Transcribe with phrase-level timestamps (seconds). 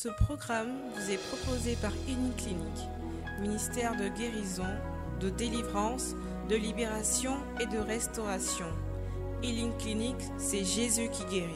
[0.00, 1.90] Ce programme vous est proposé par
[2.36, 2.88] Clinique,
[3.40, 4.62] ministère de guérison,
[5.18, 6.14] de délivrance,
[6.48, 8.66] de libération et de restauration.
[9.42, 11.52] Healing Clinic, c'est Jésus qui guérit.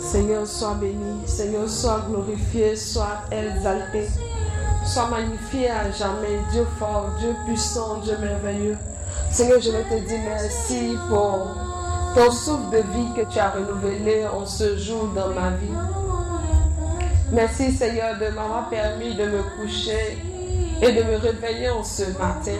[0.00, 1.26] Seigneur, sois béni.
[1.26, 4.06] Seigneur, sois glorifié, sois exalté.
[4.92, 8.76] Sois magnifié à jamais, Dieu fort, Dieu puissant, Dieu merveilleux.
[9.30, 11.56] Seigneur, je veux te dire merci pour
[12.14, 15.72] ton souffle de vie que tu as renouvelé en ce jour dans ma vie.
[17.30, 20.18] Merci Seigneur de m'avoir permis de me coucher
[20.82, 22.58] et de me réveiller en ce matin.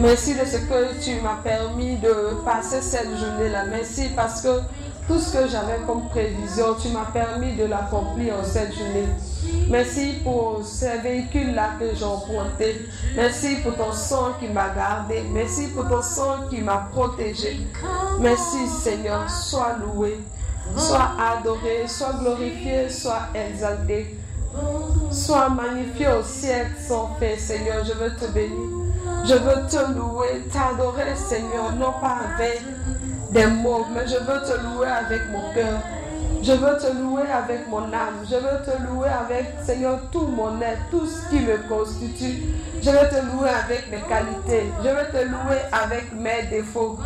[0.00, 3.64] Merci de ce que tu m'as permis de passer cette journée-là.
[3.68, 4.60] Merci parce que
[5.08, 9.08] tout ce que j'avais comme prévision, tu m'as permis de l'accomplir en cette journée.
[9.68, 12.88] Merci pour ces véhicules-là que j'ai empruntés.
[13.14, 15.22] Merci pour ton sang qui m'a gardé.
[15.32, 17.60] Merci pour ton sang qui m'a protégé.
[18.20, 20.18] Merci Seigneur, sois loué,
[20.76, 24.18] sois adoré, sois glorifié, sois exalté.
[25.10, 27.84] Sois magnifié au ciel sans fin, Seigneur.
[27.84, 28.88] Je veux te bénir.
[29.24, 32.62] Je veux te louer, t'adorer, Seigneur, non pas avec
[33.30, 35.80] des mots, mais je veux te louer avec mon cœur.
[36.42, 38.24] Je veux te louer avec mon âme.
[38.28, 42.42] Je veux te louer avec, Seigneur, tout mon être, tout ce qui me constitue.
[42.80, 44.70] Je veux te louer avec mes qualités.
[44.82, 46.98] Je veux te louer avec mes défauts.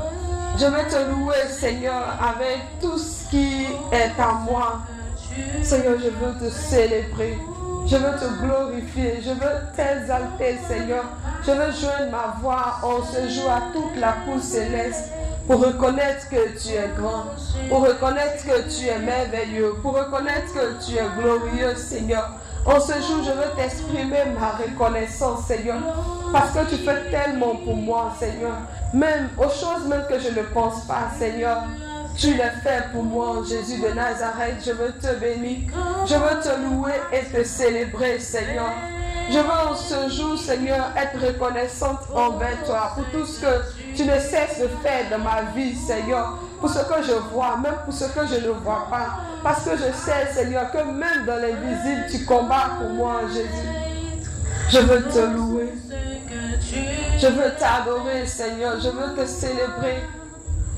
[0.58, 4.80] Je veux te louer, Seigneur, avec tout ce qui est à moi.
[5.62, 7.38] Seigneur, je veux te célébrer.
[7.86, 9.20] Je veux te glorifier.
[9.22, 11.04] Je veux t'exalter, Seigneur.
[11.44, 15.10] Je veux joindre ma voix en ce jour à toute la cour céleste
[15.52, 17.26] pour reconnaître que tu es grand,
[17.68, 22.30] pour reconnaître que tu es merveilleux, pour reconnaître que tu es glorieux, Seigneur.
[22.64, 25.76] En ce jour, je veux t'exprimer ma reconnaissance, Seigneur,
[26.32, 28.56] parce que tu fais tellement pour moi, Seigneur.
[28.94, 31.64] Même aux choses même que je ne pense pas, Seigneur.
[32.16, 34.56] Tu l'as fait pour moi, Jésus de Nazareth.
[34.64, 35.70] Je veux te bénir.
[36.06, 38.70] Je veux te louer et te célébrer, Seigneur.
[39.30, 44.04] Je veux en ce jour, Seigneur, être reconnaissante envers toi pour tout ce que tu
[44.04, 46.38] ne cesses de faire dans ma vie, Seigneur.
[46.60, 49.18] Pour ce que je vois, même pour ce que je ne vois pas.
[49.42, 53.82] Parce que je sais, Seigneur, que même dans l'invisible, tu combats pour moi, Jésus.
[54.70, 55.72] Je veux te louer.
[57.18, 58.80] Je veux t'adorer, Seigneur.
[58.80, 60.02] Je veux te célébrer.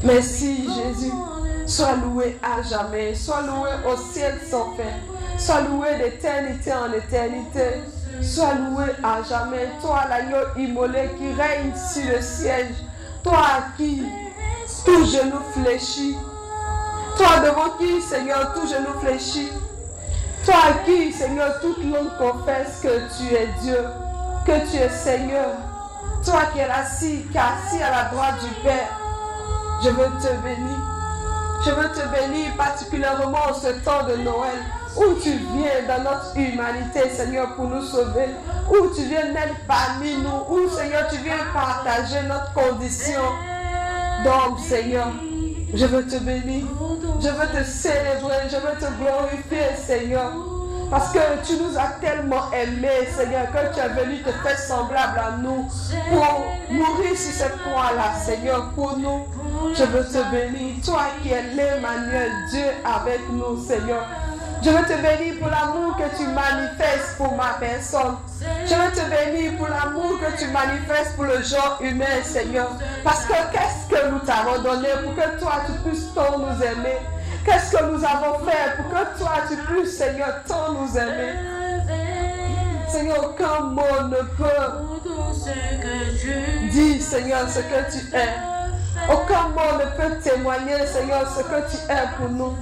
[0.02, 1.12] Merci, Jésus.
[1.66, 3.14] Sois loué à jamais.
[3.14, 5.38] Sois loué au ciel sans fin.
[5.38, 7.82] Sois loué d'éternité en éternité.
[8.20, 9.68] Sois loué à jamais.
[9.80, 12.74] Toi, l'agneau immolé qui règne sur le siège.
[13.24, 14.02] Toi qui
[14.84, 16.14] tout genou fléchit.
[17.16, 19.50] Toi devant qui, Seigneur, tout genou fléchit.
[20.44, 23.82] Toi qui, Seigneur, toute langue confesse que tu es Dieu,
[24.44, 25.56] que tu es Seigneur.
[26.22, 29.00] Toi qui es assis, qui es assis à la droite du Père.
[29.82, 30.78] Je veux te bénir.
[31.64, 34.58] Je veux te bénir particulièrement en ce temps de Noël
[34.96, 38.28] où tu viens dans notre humanité, Seigneur, pour nous sauver,
[38.70, 43.20] où tu viens naître parmi nous, où, Seigneur, tu viens partager notre condition
[44.24, 45.08] d'homme, Seigneur.
[45.72, 46.64] Je veux te bénir,
[47.20, 50.32] je veux te célébrer, je veux te glorifier, Seigneur.
[50.90, 55.18] Parce que tu nous as tellement aimés, Seigneur, que tu es venu te faire semblable
[55.18, 55.66] à nous
[56.10, 59.24] pour mourir sur cette croix-là, Seigneur, pour nous.
[59.74, 64.06] Je veux te bénir, toi qui es l'Emmanuel, Dieu avec nous, Seigneur.
[64.64, 68.16] Je veux te bénir pour l'amour que tu manifestes pour ma personne.
[68.64, 72.70] Je veux te bénir pour l'amour que tu manifestes pour le genre humain, Seigneur.
[73.04, 76.96] Parce que qu'est-ce que nous t'avons donné pour que toi tu puisses tant nous aimer?
[77.44, 81.34] Qu'est-ce que nous avons fait pour que toi tu puisses, Seigneur, tant nous aimer?
[82.88, 84.72] Seigneur, aucun mot ne peut
[86.70, 89.12] dire, Seigneur, ce que tu es.
[89.12, 92.56] Aucun mot ne peut témoigner, Seigneur, ce que tu es pour nous.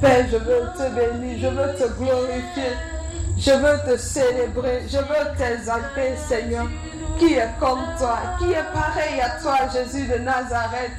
[0.00, 2.72] Père, je veux te bénir, je veux te glorifier,
[3.36, 6.66] je veux te célébrer, je veux t'exalter, Seigneur.
[7.18, 10.92] Qui est comme toi, qui est pareil à toi, Jésus de Nazareth.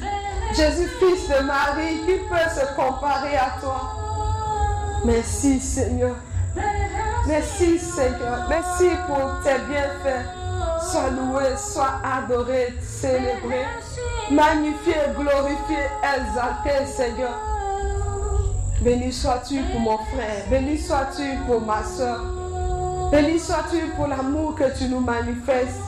[0.53, 3.95] Jésus, fils de Marie, qui peut se comparer à toi.
[5.06, 6.15] Merci, Seigneur.
[7.25, 8.47] Merci, Seigneur.
[8.50, 10.25] Merci pour tes bienfaits.
[10.91, 13.63] Sois loué, sois adoré, célébré,
[14.29, 17.58] magnifié, glorifié, exalté, Seigneur.
[18.81, 20.45] Béni sois-tu pour mon frère.
[20.49, 22.21] Béni sois-tu pour ma soeur.
[23.11, 25.81] Béni sois-tu pour l'amour que tu nous manifestes.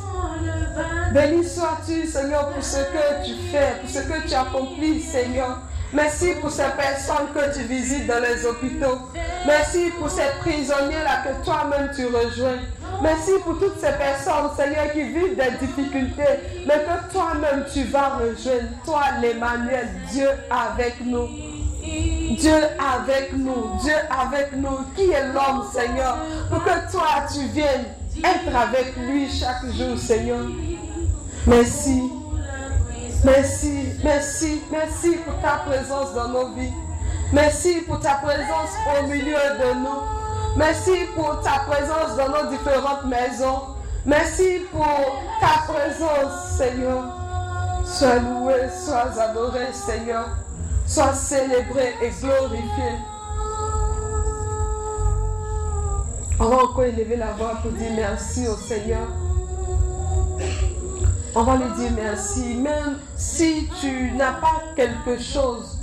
[1.14, 5.60] Béni sois-tu, Seigneur, pour ce que tu fais, pour ce que tu accomplis, Seigneur.
[5.94, 8.98] Merci pour ces personnes que tu visites dans les hôpitaux.
[9.46, 12.60] Merci pour ces prisonniers-là que toi-même tu rejoins.
[13.02, 18.18] Merci pour toutes ces personnes, Seigneur, qui vivent des difficultés, mais que toi-même tu vas
[18.18, 21.51] rejoindre, toi l'Emmanuel, Dieu avec nous.
[21.82, 24.80] Dieu avec nous, Dieu avec nous.
[24.96, 26.18] Qui est l'homme, Seigneur,
[26.50, 27.86] pour que toi tu viennes
[28.24, 30.46] être avec lui chaque jour, Seigneur.
[31.48, 32.04] Merci.
[33.24, 36.74] Merci, merci, merci pour ta présence dans nos vies.
[37.32, 40.58] Merci pour ta présence au milieu de nous.
[40.58, 43.62] Merci pour ta présence dans nos différentes maisons.
[44.06, 47.04] Merci pour ta présence, Seigneur.
[47.86, 50.30] Sois loué, sois adoré, Seigneur.
[50.92, 53.00] Sois célébré et glorifié.
[56.38, 59.08] On va encore élever la voix pour dire merci au Seigneur.
[61.34, 62.56] On va lui dire merci.
[62.56, 65.80] Même si tu n'as pas quelque chose,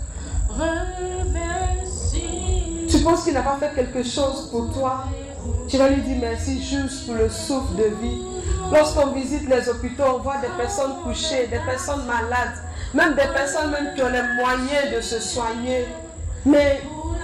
[2.91, 5.05] tu penses qu'il n'a pas fait quelque chose pour toi,
[5.69, 8.23] tu vas lui dire merci juste pour le souffle de vie.
[8.71, 12.59] Lorsqu'on visite les hôpitaux, on voit des personnes couchées, des personnes malades,
[12.95, 15.87] même des personnes même qui ont les moyens de se soigner,
[16.45, 16.81] mais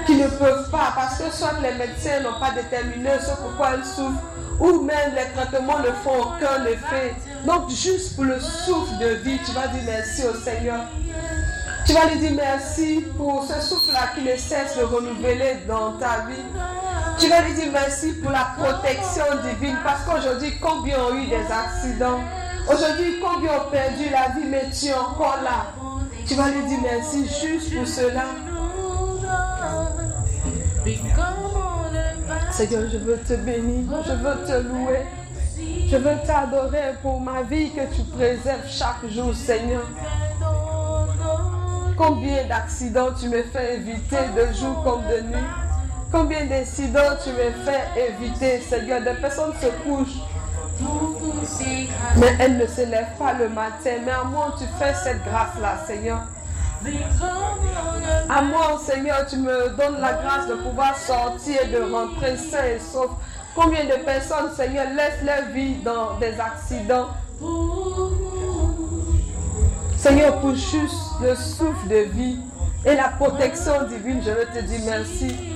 [0.06, 3.84] qui ne peuvent pas parce que soit les médecins n'ont pas déterminé ce pourquoi elles
[3.84, 4.22] souffrent,
[4.60, 7.14] ou même les traitements ne font aucun effet.
[7.46, 10.80] Donc juste pour le souffle de vie, tu vas dire merci au Seigneur.
[11.86, 16.24] Tu vas lui dire merci pour ce souffle-là qui ne cesse de renouveler dans ta
[16.28, 16.42] vie.
[17.18, 21.44] Tu vas lui dire merci pour la protection divine parce qu'aujourd'hui, combien ont eu des
[21.52, 22.20] accidents
[22.66, 25.72] Aujourd'hui, combien ont perdu la vie, mais tu es encore là.
[26.26, 28.24] Tu vas lui dire merci juste pour cela.
[32.50, 35.00] Seigneur, je veux te bénir, je veux te louer.
[35.90, 39.82] Je veux t'adorer pour ma vie que tu préserves chaque jour, Seigneur.
[41.96, 45.44] Combien d'accidents tu me fais éviter de jour comme de nuit.
[46.10, 49.00] Combien d'incidents tu me fais éviter, Seigneur.
[49.02, 50.18] Des personnes se couchent,
[52.16, 53.90] mais elles ne se lèvent pas le matin.
[54.04, 56.22] Mais à moi, tu fais cette grâce-là, Seigneur.
[58.28, 62.64] À moi, Seigneur, tu me donnes la grâce de pouvoir sortir et de rentrer sain
[62.64, 63.10] et sauf.
[63.54, 67.08] Combien de personnes, Seigneur, laissent leur vie dans des accidents?
[69.96, 72.38] Seigneur, pour juste le souffle de vie
[72.84, 75.53] et la protection divine, je veux te dire merci.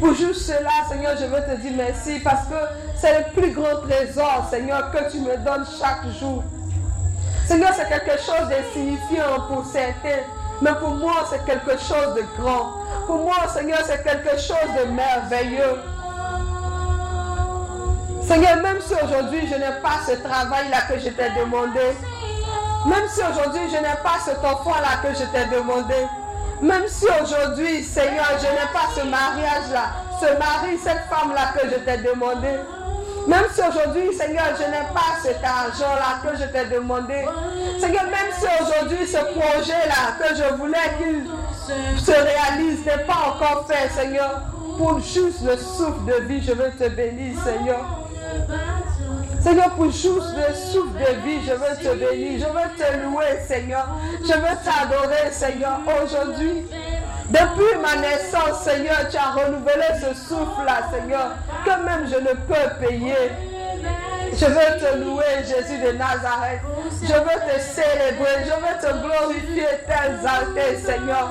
[0.00, 2.54] Pour juste cela, Seigneur, je veux te dire merci parce que
[2.96, 6.42] c'est le plus grand trésor, Seigneur, que tu me donnes chaque jour.
[7.46, 10.22] Seigneur, c'est quelque chose d'insignifiant pour certains,
[10.62, 12.72] mais pour moi, c'est quelque chose de grand.
[13.06, 15.78] Pour moi, Seigneur, c'est quelque chose de merveilleux.
[18.22, 21.96] Seigneur, même si aujourd'hui je n'ai pas ce travail-là que je t'ai demandé,
[22.86, 26.06] même si aujourd'hui je n'ai pas cet enfant-là que je t'ai demandé,
[26.62, 31.76] même si aujourd'hui, Seigneur, je n'ai pas ce mariage-là, ce mari, cette femme-là que je
[31.76, 32.58] t'ai demandé,
[33.26, 37.24] même si aujourd'hui, Seigneur, je n'ai pas cet argent-là que je t'ai demandé.
[37.78, 41.26] Seigneur, même si aujourd'hui ce projet-là que je voulais qu'il
[41.98, 44.42] se réalise n'est pas encore fait, Seigneur,
[44.76, 47.84] pour juste le souffle de vie, je veux te bénir, Seigneur.
[49.42, 53.40] Seigneur, pour juste le souffle de vie, je veux te bénir, je veux te louer,
[53.46, 53.88] Seigneur.
[54.20, 56.66] Je veux t'adorer, Seigneur, aujourd'hui.
[57.30, 62.86] Depuis ma naissance, Seigneur, tu as renouvelé ce souffle-là, Seigneur, que même je ne peux
[62.86, 63.30] payer.
[64.34, 66.60] Je veux te louer, Jésus de Nazareth.
[67.02, 71.28] Je veux te célébrer, je veux te glorifier, t'exalter, Seigneur.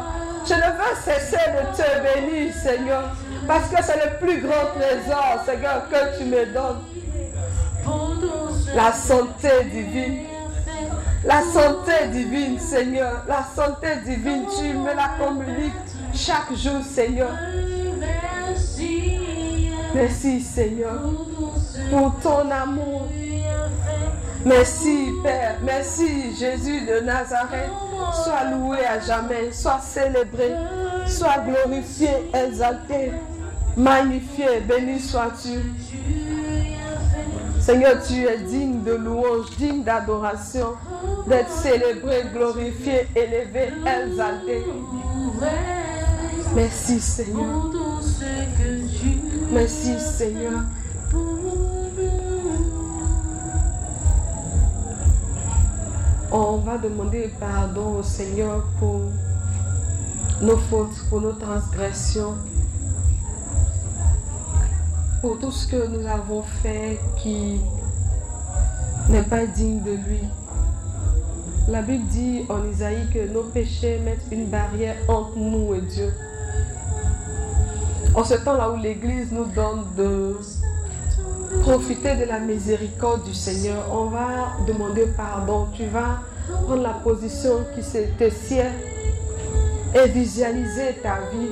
[0.48, 3.04] Je ne veux cesser de te bénir, Seigneur,
[3.48, 6.82] parce que c'est le plus grand trésor, Seigneur, que tu me donnes.
[8.76, 10.26] La santé divine.
[11.26, 13.24] La santé divine, Seigneur.
[13.28, 15.74] La santé divine, tu me la communiques
[16.14, 17.32] chaque jour, Seigneur.
[19.94, 21.02] Merci, Seigneur,
[21.90, 23.08] pour ton amour.
[24.46, 25.58] Merci, Père.
[25.64, 27.72] Merci, Jésus de Nazareth.
[28.24, 29.52] Sois loué à jamais.
[29.52, 30.54] Sois célébré.
[31.08, 33.12] Sois glorifié, exalté,
[33.76, 34.62] magnifié.
[34.62, 35.60] Béni sois-tu.
[37.70, 40.74] Seigneur, tu es digne de louange, digne d'adoration,
[41.28, 44.66] d'être célébré, glorifié, élevé, exalté.
[46.56, 47.70] Merci Seigneur.
[49.52, 50.62] Merci Seigneur.
[56.32, 59.12] On va demander pardon au Seigneur pour
[60.42, 62.34] nos fautes, pour nos transgressions,
[65.22, 67.60] pour tout ce que nous avons fait qui
[69.10, 70.22] n'est pas digne de lui.
[71.68, 76.14] La Bible dit en Isaïe que nos péchés mettent une barrière entre nous et Dieu.
[78.16, 80.38] En ce temps-là où l'Église nous donne de
[81.62, 83.86] profiter de la miséricorde du Seigneur.
[83.92, 85.68] On va demander pardon.
[85.74, 86.22] Tu vas
[86.66, 88.64] prendre la position qui te sied
[89.94, 91.52] et visualiser ta vie.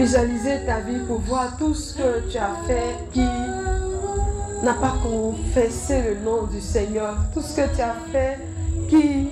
[0.00, 3.20] Visualiser ta vie pour voir tout ce que tu as fait qui
[4.62, 7.16] n'a pas confessé le nom du Seigneur.
[7.34, 8.38] Tout ce que tu as fait
[8.88, 9.28] qui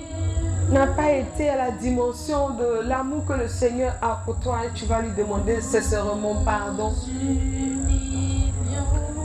[0.71, 4.69] n'a pas été à la dimension de l'amour que le Seigneur a pour toi et
[4.75, 6.93] tu vas lui demander sincèrement pardon.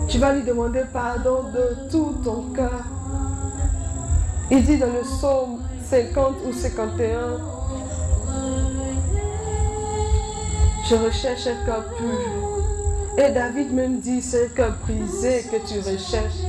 [0.09, 2.85] Tu vas lui demander pardon de tout ton cœur.
[4.51, 5.59] Il dit dans le psaume
[5.91, 7.39] 50 ou 51,
[10.89, 12.65] je recherche un cœur pur.
[13.17, 16.43] Et David même dit, c'est un cœur brisé que tu recherches.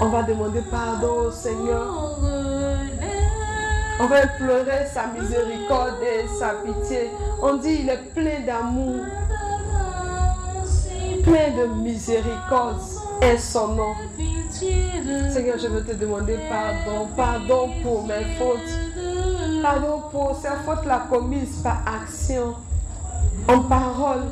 [0.00, 2.18] On va demander pardon au Seigneur.
[4.00, 7.10] On va implorer sa miséricorde et sa pitié.
[7.42, 9.04] On dit, il est plein d'amour,
[11.22, 12.80] plein de miséricorde
[13.22, 13.94] est son nom.
[14.50, 17.08] Seigneur, je veux te demander pardon.
[17.16, 18.83] Pardon pour mes fautes.
[19.64, 22.54] Pardon pour ces fautes-là commises par action,
[23.48, 24.24] en parole,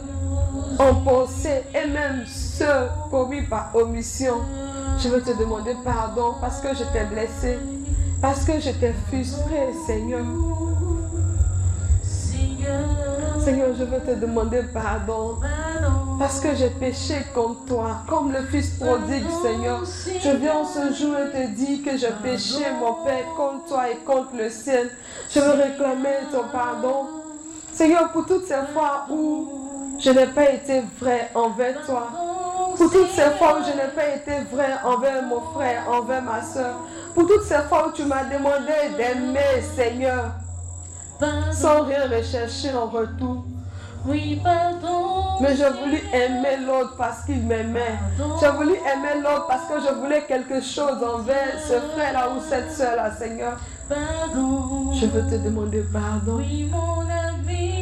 [0.79, 4.35] en pensée et même ceux commis par omission.
[4.99, 7.59] Je veux te demander pardon parce que je t'ai blessé,
[8.21, 9.73] parce que je t'ai frustré.
[9.87, 10.23] Seigneur,
[13.47, 15.39] je veux te demander pardon.
[16.19, 19.83] Parce que j'ai péché contre toi, comme le Fils prodigue, Seigneur.
[20.23, 23.97] Je viens ce jour et te dis que j'ai péché, mon Père, contre toi et
[24.05, 24.91] contre le ciel.
[25.31, 27.09] Je veux réclamer ton pardon.
[27.73, 29.49] Seigneur, pour toutes ces fois où
[29.99, 32.09] je n'ai pas été vrai envers toi,
[32.77, 36.43] pour toutes ces fois où je n'ai pas été vrai envers mon frère, envers ma
[36.43, 36.77] soeur,
[37.15, 40.33] pour toutes ces fois où tu m'as demandé d'aimer, Seigneur,
[41.53, 43.45] sans rien rechercher en retour.
[44.07, 45.41] Oui, pardon.
[45.41, 47.99] Mais j'ai voulu aimer l'autre parce qu'il m'aimait.
[48.41, 52.73] J'ai voulu aimer l'autre parce que je voulais quelque chose envers ce frère-là ou cette
[52.73, 53.59] soeur-là, Seigneur.
[53.89, 54.93] Pardon.
[54.93, 56.39] Je veux te demander pardon.
[56.39, 57.82] Oui, mon ami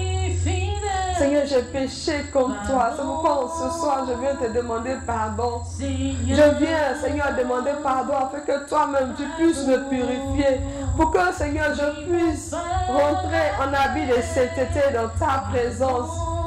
[1.21, 2.93] Seigneur, j'ai péché contre toi.
[2.97, 5.61] C'est pourquoi ce soir, je viens te demander pardon.
[5.79, 10.61] Je viens, Seigneur, demander pardon afin que toi-même, tu puisses me purifier.
[10.97, 12.55] Pour que, Seigneur, je puisse
[12.89, 16.40] rentrer en habit de sainteté dans ta présence.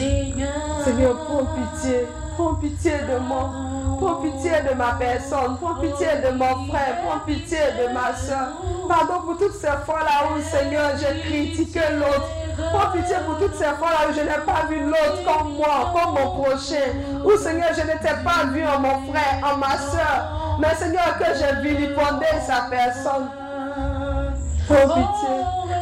[0.00, 2.06] Seigneur, prends pitié.
[2.36, 3.50] Prends pitié de moi.
[4.00, 5.58] Prends pitié de ma personne.
[5.60, 7.02] Prends pitié de mon frère.
[7.04, 8.48] Prends pitié de ma soeur.
[8.88, 12.28] Pardon pour toutes ces fois-là où, Seigneur, j'ai critiqué l'autre.
[12.72, 16.14] Prends pitié pour toutes ces fois-là où je n'ai pas vu l'autre comme moi, comme
[16.14, 16.96] mon prochain.
[17.22, 20.56] Où, Seigneur, je n'étais pas vu en mon frère, en ma soeur.
[20.60, 23.28] Mais, Seigneur, que j'ai vilipendé sa personne.
[24.70, 25.34] Pitié.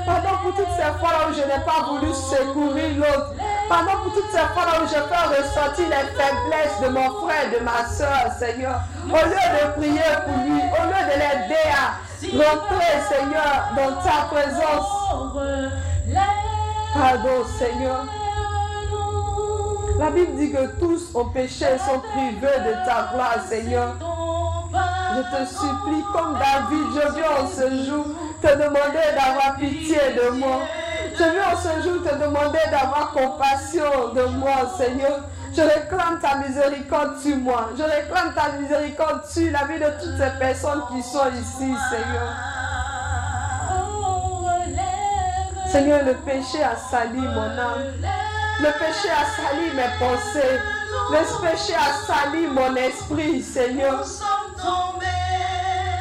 [0.07, 3.35] Pardon pour toutes ces fois-là où je n'ai pas voulu secourir l'autre.
[3.69, 7.63] Pardon pour toutes ces fois-là où je fais ressortir les faiblesses de mon frère, de
[7.63, 8.81] ma soeur, Seigneur.
[9.05, 12.01] Au lieu de prier pour lui, au lieu de l'aider à
[12.33, 14.89] rentrer, Seigneur, dans ta présence.
[16.95, 18.07] Pardon, Seigneur.
[19.99, 23.97] La Bible dit que tous ont péché et sont privés de ta gloire, Seigneur.
[25.15, 28.07] Je te supplie, comme David, je viens en ce jour
[28.41, 30.61] te demander d'avoir pitié de moi.
[31.13, 35.25] Je viens en ce jour te demander d'avoir compassion de moi, Seigneur.
[35.55, 37.71] Je réclame ta miséricorde sur moi.
[37.77, 42.33] Je réclame ta miséricorde sur la vie de toutes ces personnes qui sont ici, Seigneur.
[45.71, 47.93] Seigneur, le péché a sali mon âme.
[48.61, 50.61] Le péché a sali mes pensées.
[51.11, 54.05] Le péché a sali mon esprit, Seigneur.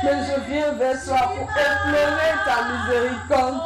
[0.03, 3.57] Mais je viens vers toi pour implorer ta miséricorde.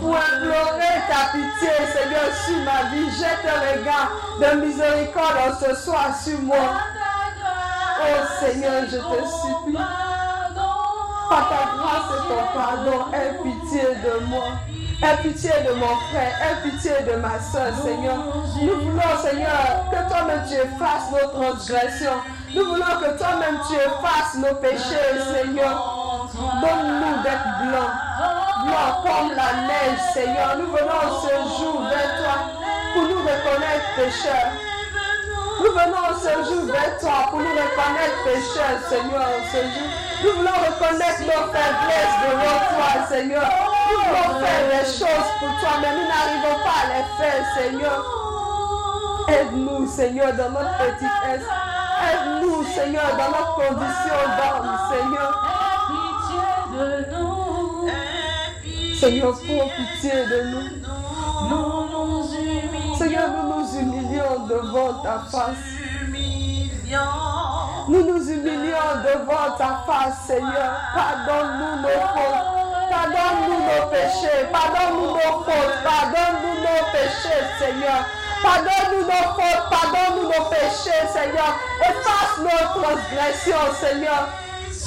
[0.00, 3.10] Pour implorer ta pitié, Seigneur, sur ma vie.
[3.18, 6.56] Jette un regard de miséricorde ce soir sur moi.
[8.02, 9.84] Oh Seigneur, je te supplie.
[11.28, 14.48] Par ta grâce et ton pardon, aie pitié de moi.
[15.02, 18.18] Aie pitié de mon frère, aie pitié de ma soeur, Seigneur.
[18.62, 22.20] Nous voulons, Seigneur, que toi-même tu effaces nos transgressions.
[22.52, 26.28] Nous voulons que toi-même tu effaces nos péchés, Seigneur.
[26.34, 27.94] Donne-nous d'être blancs,
[28.66, 30.56] blancs comme la neige, Seigneur.
[30.58, 32.34] Nous venons ce jour vers toi
[32.92, 34.50] pour nous reconnaître pécheurs.
[35.60, 39.88] Nous venons ce jour vers toi pour nous reconnaître pécheurs, Seigneur, ce jour.
[40.24, 43.48] Nous voulons reconnaître nos faiblesses devant toi, Seigneur.
[43.90, 48.04] Nous voulons faire les choses pour toi, mais nous n'arrivons pas à les faire, Seigneur.
[49.28, 51.46] Aide-nous, Seigneur, dans notre petitesse.
[52.00, 55.30] Aide-nous, Seigneur, dans notre condition d'homme, Seigneur.
[59.00, 60.64] Seigneur, prends pitié de nous.
[62.98, 65.56] Seigneur, nous nous humilions devant ta face.
[67.88, 70.70] Nous nous humilions devant ta face, Seigneur.
[70.94, 72.48] Pardonne-nous nos fautes.
[72.90, 74.40] Pardonne-nous nos péchés.
[74.52, 75.78] Pardonne-nous nos fautes.
[75.82, 78.04] Pardonne-nous nos péchés, Seigneur.
[78.42, 79.70] Pardonne-nous nos fautes.
[79.70, 81.58] Pardonne-nous nos péchés, Seigneur.
[81.80, 84.28] Efface nos transgressions, Seigneur.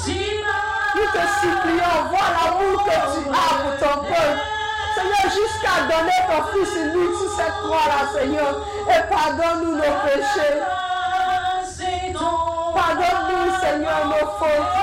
[0.06, 4.40] Nous te supplions, vois l'amour que tu as pour ton peuple.
[4.94, 8.66] Seigneur, jusqu'à donner ton Fils unique sur cette croix-là, Seigneur.
[8.88, 10.60] Et pardonne-nous nos péchés.
[12.74, 14.74] Pardonne-nous, Seigneur, nos fautes.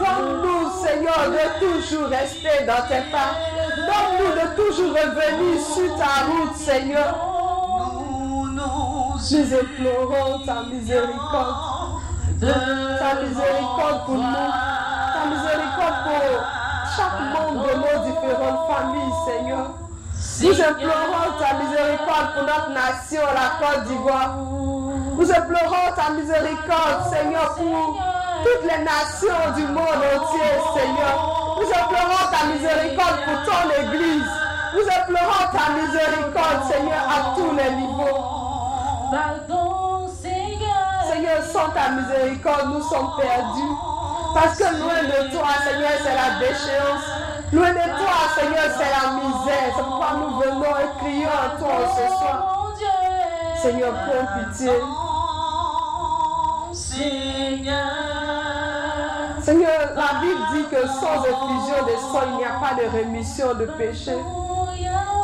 [0.00, 3.32] Donne-nous, Seigneur, de toujours rester dans tes pas.
[3.76, 7.39] Donne-nous de toujours revenir sur ta route, Seigneur.
[9.20, 11.56] Nous implorons ta miséricorde.
[12.40, 14.48] Ta miséricorde pour nous.
[15.12, 16.24] Ta miséricorde pour
[16.96, 19.66] chaque membre de nos différentes familles, Seigneur.
[20.40, 24.36] Nous implorons ta miséricorde pour notre nation, la Côte d'Ivoire.
[24.38, 28.00] Nous implorons ta miséricorde, Seigneur, pour
[28.42, 31.14] toutes les nations du monde entier, Seigneur.
[31.60, 34.32] Nous implorons ta miséricorde pour ton Église.
[34.72, 38.49] Nous implorons ta miséricorde, Seigneur, à tous les niveaux.
[39.10, 41.02] Pardon, Seigneur.
[41.10, 43.74] Seigneur, sans ta miséricorde, nous sommes perdus.
[44.34, 47.06] Parce que loin de toi, Seigneur, c'est la déchéance.
[47.52, 49.74] Loin de toi, Seigneur, c'est la misère.
[49.74, 52.36] C'est pourquoi nous venons et crions à toi ce soir.
[52.56, 52.86] Mon Dieu.
[53.60, 54.70] Seigneur, prends pitié.
[56.72, 58.10] Seigneur.
[59.42, 63.54] Seigneur, la Bible dit que sans effusion de sang, il n'y a pas de rémission
[63.54, 64.14] de péché.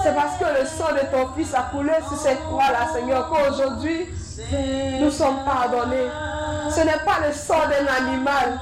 [0.06, 4.06] C'est parce que le sang de ton Fils a coulé sur cette croix-là, Seigneur, qu'aujourd'hui,
[5.00, 6.06] nous sommes pardonnés.
[6.70, 8.56] Ce n'est pas le sang d'un animal,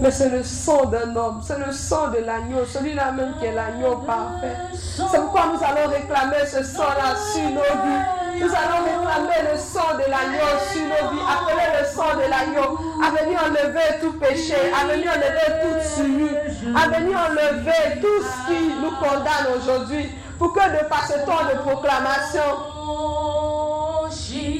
[0.00, 3.52] mais c'est le sang d'un homme, c'est le sang de l'agneau, celui-là même qui est
[3.52, 4.56] l'agneau parfait.
[4.72, 8.21] C'est pourquoi nous allons réclamer ce sang-là sur nos vies.
[8.42, 12.76] Nous allons réclamer le sang de l'agneau sur nos vies, appeler le sang de l'agneau,
[13.00, 16.38] à venir enlever tout péché, à venir enlever toute souillure,
[16.74, 21.44] à venir enlever tout ce qui nous condamne aujourd'hui, pour que de par ce temps
[21.52, 22.42] de proclamation,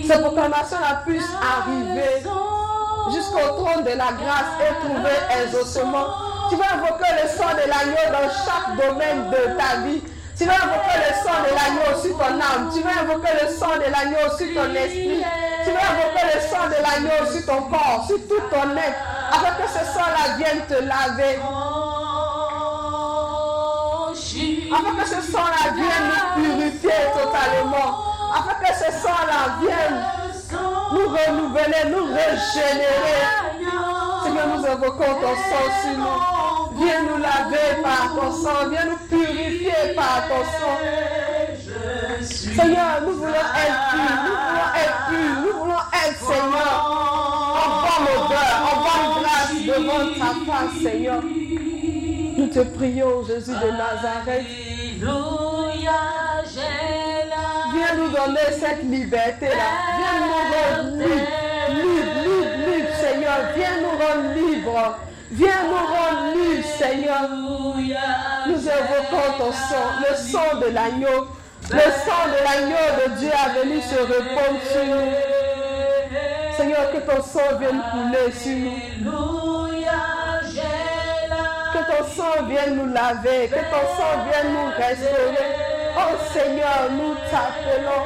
[0.06, 2.22] cette proclamation-là puisse arriver
[3.12, 6.06] jusqu'au trône de la grâce et trouver exaucement.
[6.50, 10.02] Tu vas invoquer le sang de l'agneau dans chaque domaine de ta vie.
[10.42, 12.68] Tu vas invoquer le sang de l'agneau sur ton âme.
[12.74, 15.22] Tu vas invoquer le sang de l'agneau sur ton esprit.
[15.64, 18.98] Tu vas invoquer le sang de l'agneau sur ton corps, sur tout ton être,
[19.30, 21.38] afin que ce sang-là vienne te laver.
[24.74, 28.02] Afin que ce sang-là vienne nous purifier totalement.
[28.34, 30.04] Afin que ce sang-là vienne
[30.90, 33.22] nous renouveler, nous régénérer.
[34.24, 36.41] Seigneur, nous invoquons ton sang sur nous.
[36.82, 38.68] Viens nous laver par ton sang.
[38.70, 40.78] Viens nous purifier par ton sang.
[42.22, 44.18] Seigneur, nous voulons être purs.
[44.24, 45.36] Nous voulons être purs.
[45.42, 46.72] Nous voulons être, Seigneur,
[47.54, 51.20] en bonne odeur, en bonne grâce devant ta face, Seigneur.
[52.36, 54.46] Nous te prions, Jésus de Nazareth.
[57.74, 59.70] Viens nous donner cette liberté-là.
[59.98, 61.30] Viens nous rendre libres,
[61.68, 63.38] libres, libres, libres, Seigneur.
[63.56, 64.98] Viens nous rendre libres.
[65.32, 66.22] Viens nous rendre
[66.78, 67.28] Seigneur.
[68.46, 71.28] Nous invoquons ton sang, le sang de l'agneau.
[71.70, 75.12] Le sang de l'agneau de Dieu a venu se répandre sur nous.
[76.54, 78.76] Seigneur, que ton sang vienne couler sur nous.
[81.72, 83.48] Que ton sang vienne nous laver.
[83.48, 85.50] Que ton sang vienne nous restaurer.
[85.96, 88.04] Oh Seigneur, nous t'appelons.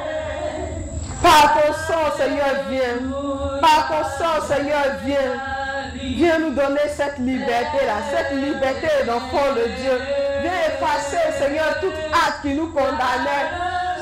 [1.23, 3.61] Par ton sang, Seigneur, viens.
[3.61, 5.56] Par ton sang, Seigneur, viens.
[6.15, 10.01] Viens nous donner cette liberté-là, cette liberté d'enfant de Dieu.
[10.43, 13.51] Viens effacer, Seigneur, tout acte qui nous condamnait.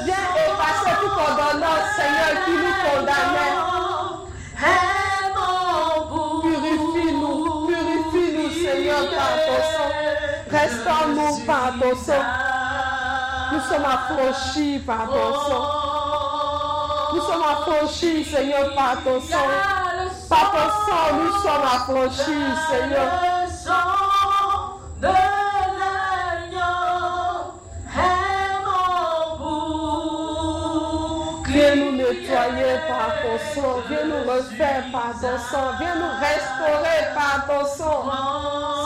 [0.04, 3.74] Viens effacer toute ordonnance, Seigneur, qui nous condamnait.
[6.42, 9.90] Purifie-nous, purifie-nous, Seigneur, par ton sang.
[10.50, 12.24] Restaure-nous par ton sang.
[13.52, 15.64] Nous sommes affranchis par ton sang.
[17.14, 19.83] Nous sommes affranchis, Seigneur, par ton sang.
[20.34, 23.08] Par ton sang, nous sommes affranchis, Seigneur.
[23.22, 25.06] Le sang de
[25.78, 26.74] l'agneau
[27.94, 28.82] est mon
[31.36, 31.54] bouclier.
[31.54, 33.74] Viens nous nettoyer par ton sang.
[33.88, 35.68] Viens nous refaire par ton sang.
[35.78, 38.00] Viens nous restaurer par ton sang.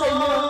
[0.03, 0.43] Seigneur,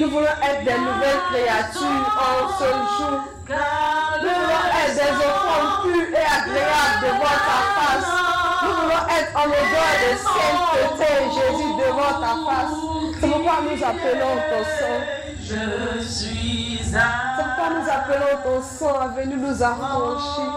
[0.00, 2.68] nous voulons être des nouvelles créatures en ce
[2.98, 3.18] jour.
[3.48, 8.29] Nous voulons être des enfants purs et agréables devant ta face.
[8.62, 12.76] Nous voulons être en odeur de sainteté, Jésus, devant ta face.
[13.20, 14.98] C'est pourquoi nous appelons ton sang.
[15.42, 16.98] je suis C'est
[17.36, 20.50] pourquoi nous appelons ton sang à venir nous affranchir.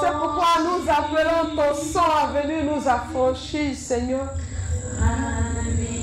[0.00, 4.28] C'est pourquoi nous appelons ton sang à venir nous affranchir, Seigneur.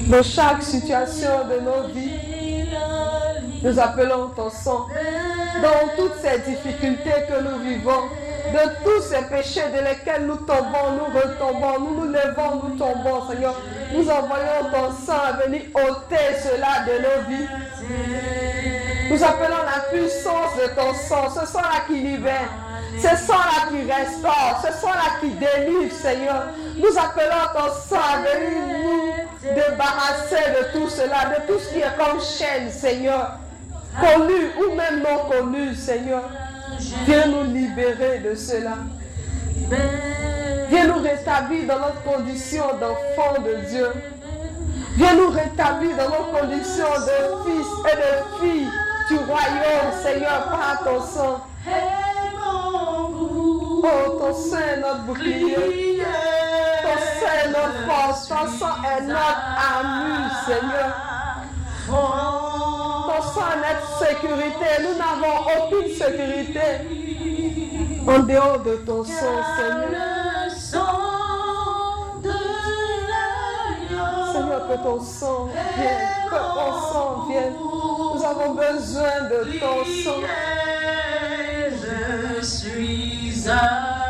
[0.08, 2.68] Dans chaque situation de nos vies,
[3.64, 4.88] nous appelons ton sang.
[5.62, 8.04] Dans toutes ces difficultés que nous vivons,
[8.54, 13.30] de tous ces péchés de lesquels nous tombons, nous retombons, nous nous levons, nous tombons,
[13.30, 13.60] Seigneur.
[13.94, 17.48] Nous envoyons ton sang venir ôter cela de nos vies.
[19.10, 22.50] Nous appelons la puissance de ton sang, ce sang-là qui libère,
[22.98, 26.48] ce sang-là qui restaure, ce sang-là qui délivre, Seigneur.
[26.78, 31.80] Nous appelons ton sang à venir nous débarrasser de tout cela, de tout ce qui
[31.80, 33.40] est comme chaîne, Seigneur.
[34.00, 36.24] Connu ou même non connu, Seigneur.
[37.06, 38.78] Viens nous libérer de cela.
[40.70, 43.92] Viens nous rétablir dans notre condition d'enfant de Dieu.
[44.96, 48.70] Viens nous rétablir dans nos conditions de fils et de filles
[49.10, 51.42] du royaume, Seigneur, par ton sang.
[53.84, 56.04] Oh, ton sang est notre bouclier.
[56.84, 58.28] Ton sang est notre force.
[58.28, 60.92] Ton sang est notre armure, Seigneur.
[63.38, 64.70] Est notre sécurité.
[64.82, 66.68] Nous n'avons aucune sécurité
[68.08, 69.14] en dehors de ton sang,
[69.58, 70.18] Seigneur.
[74.34, 77.54] Seigneur, que ton sang vienne, que ton sang vienne.
[78.16, 80.22] Nous avons besoin de ton sang.
[82.40, 83.18] Je suis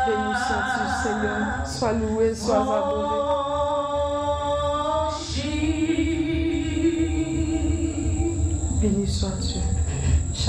[0.06, 1.66] Béni sois-tu, Seigneur.
[1.66, 3.57] Sois loué, sois adoré.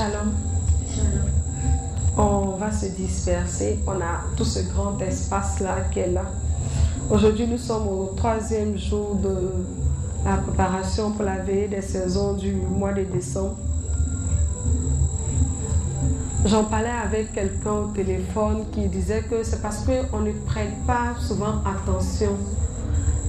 [0.00, 0.32] Shalom.
[2.16, 3.80] On va se disperser.
[3.86, 6.24] On a tout ce grand espace-là qui est là.
[7.10, 9.36] Aujourd'hui, nous sommes au troisième jour de
[10.24, 13.58] la préparation pour la veillée des saisons du mois de décembre.
[16.46, 21.14] J'en parlais avec quelqu'un au téléphone qui disait que c'est parce qu'on ne prête pas
[21.18, 22.38] souvent attention.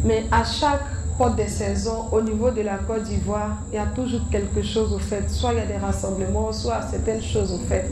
[0.05, 4.21] Mais à chaque des saisons, au niveau de la Côte d'Ivoire, il y a toujours
[4.31, 5.29] quelque chose au fait.
[5.29, 7.89] Soit il y a des rassemblements, soit certaines choses au fait.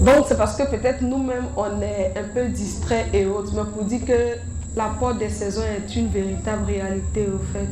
[0.00, 3.84] Donc c'est parce que peut-être nous-mêmes on est un peu distraits et autres, mais pour
[3.84, 4.36] dire que
[4.76, 7.68] la porte des saisons est une véritable réalité au fait.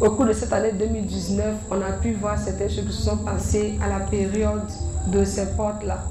[0.00, 3.16] Au cours de cette année 2019, on a pu voir certaines choses qui se sont
[3.16, 4.68] passées à la période
[5.06, 6.04] de ces portes-là.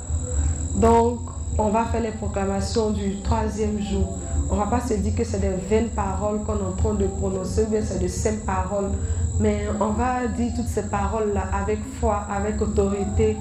[0.76, 1.19] Donc,
[1.58, 4.17] on va faire les proclamations du troisième jour.
[4.50, 6.94] On ne va pas se dire que c'est des vaines paroles qu'on est en train
[6.94, 8.92] de prononcer, ou bien c'est de saines paroles.
[9.40, 13.38] Mais on va dire toutes ces paroles-là avec foi, avec autorité.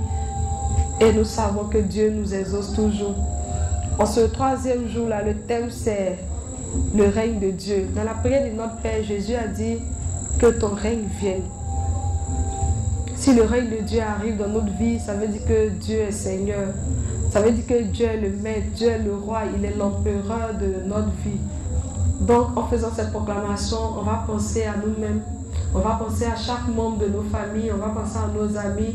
[1.00, 3.14] Et nous savons que Dieu nous exauce toujours.
[3.98, 6.18] En ce troisième jour-là, le thème c'est
[6.94, 7.88] le règne de Dieu.
[7.94, 9.78] Dans la prière de notre Père, Jésus a dit
[10.38, 11.42] que ton règne vienne.
[13.26, 16.12] Si le règne de Dieu arrive dans notre vie, ça veut dire que Dieu est
[16.12, 16.68] Seigneur.
[17.32, 20.54] Ça veut dire que Dieu est le maître, Dieu est le roi, il est l'empereur
[20.60, 21.40] de notre vie.
[22.20, 25.22] Donc en faisant cette proclamation, on va penser à nous-mêmes,
[25.74, 28.94] on va penser à chaque membre de nos familles, on va penser à nos amis,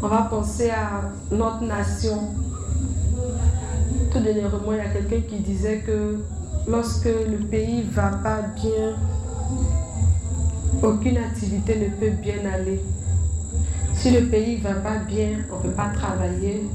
[0.00, 2.28] on va penser à notre nation.
[4.12, 6.20] Tout dernièrement, il y a quelqu'un qui disait que
[6.68, 8.94] lorsque le pays va pas bien,
[10.84, 12.80] aucune activité ne peut bien aller.
[14.02, 16.68] Si le pays va pas bien, on ne peut pas travailler.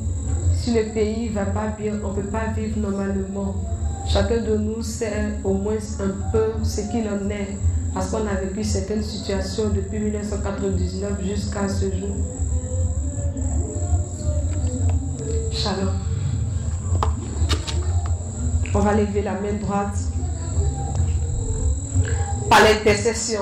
[0.56, 3.54] Si le pays va pas bien, on ne peut pas vivre normalement.
[4.08, 7.58] Chacun de nous sait au moins un peu ce qu'il en est,
[7.94, 12.16] parce qu'on a vécu certaines situations depuis 1999 jusqu'à ce jour.
[15.52, 15.96] Shalom.
[18.74, 19.98] On va lever la main droite
[22.50, 23.42] par l'intercession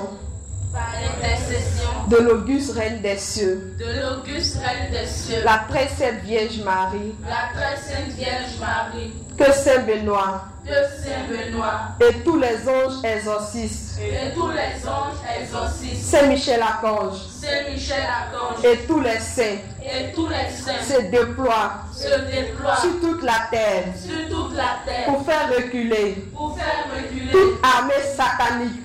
[0.75, 6.21] par l'intercession de l'auguste Reine des cieux, de l'auguste Reine des cieux, la très sainte
[6.23, 10.45] Vierge Marie, la très sainte Vierge Marie, que Saint Benoît.
[10.65, 11.95] Que Saint Benoît.
[12.01, 17.19] Et tous les anges exorcistes, et tous les anges exorcistes, Saint Michel Archange.
[17.29, 18.65] Saint Michel Archange.
[18.65, 19.59] Et tous les saints.
[19.81, 20.81] Et tous les saints.
[20.83, 21.83] Se déploient.
[21.93, 22.77] Se déploient.
[22.77, 23.83] Sur toute la terre.
[23.95, 25.05] Sur toute la terre.
[25.05, 26.15] Pour faire reculer.
[26.35, 27.31] Pour faire reculer.
[27.31, 28.84] Toute armée satanique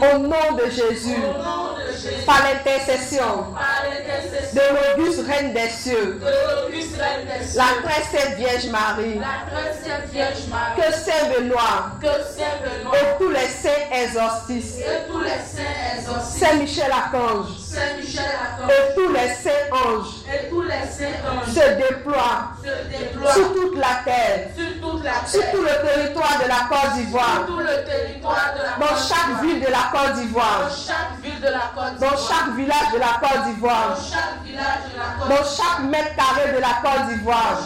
[0.00, 1.22] au nom de Jésus,
[2.26, 3.46] par l'intercession.
[4.52, 4.60] De
[4.98, 6.20] l'auguste Reine des cieux,
[7.56, 9.20] la très sainte Vierge Marie,
[10.76, 11.92] que Saint Benoît.
[12.00, 12.94] Que Saint Benoît.
[12.94, 18.24] Et tous les saints exorcistes, et tous les saints exorcistes, Saint Michel Archange Saint Michel
[18.24, 23.32] Archange et tous les saints anges et tous les saints anges se déploient se déploient
[23.32, 26.78] sur toute la terre, sur toute la sur terre, tout le territoire de la Côte
[26.80, 30.14] sur d'Ivoire, tout le territoire de la dans Côte chaque d'Ivoire, ville de la Côte
[30.14, 33.96] dans d'Ivoire, chaque ville de la Côte dans d'Ivoire, chaque village de la Côte d'Ivoire,
[35.28, 37.58] dans chaque dans mètre carré de la Côte d'Ivoire,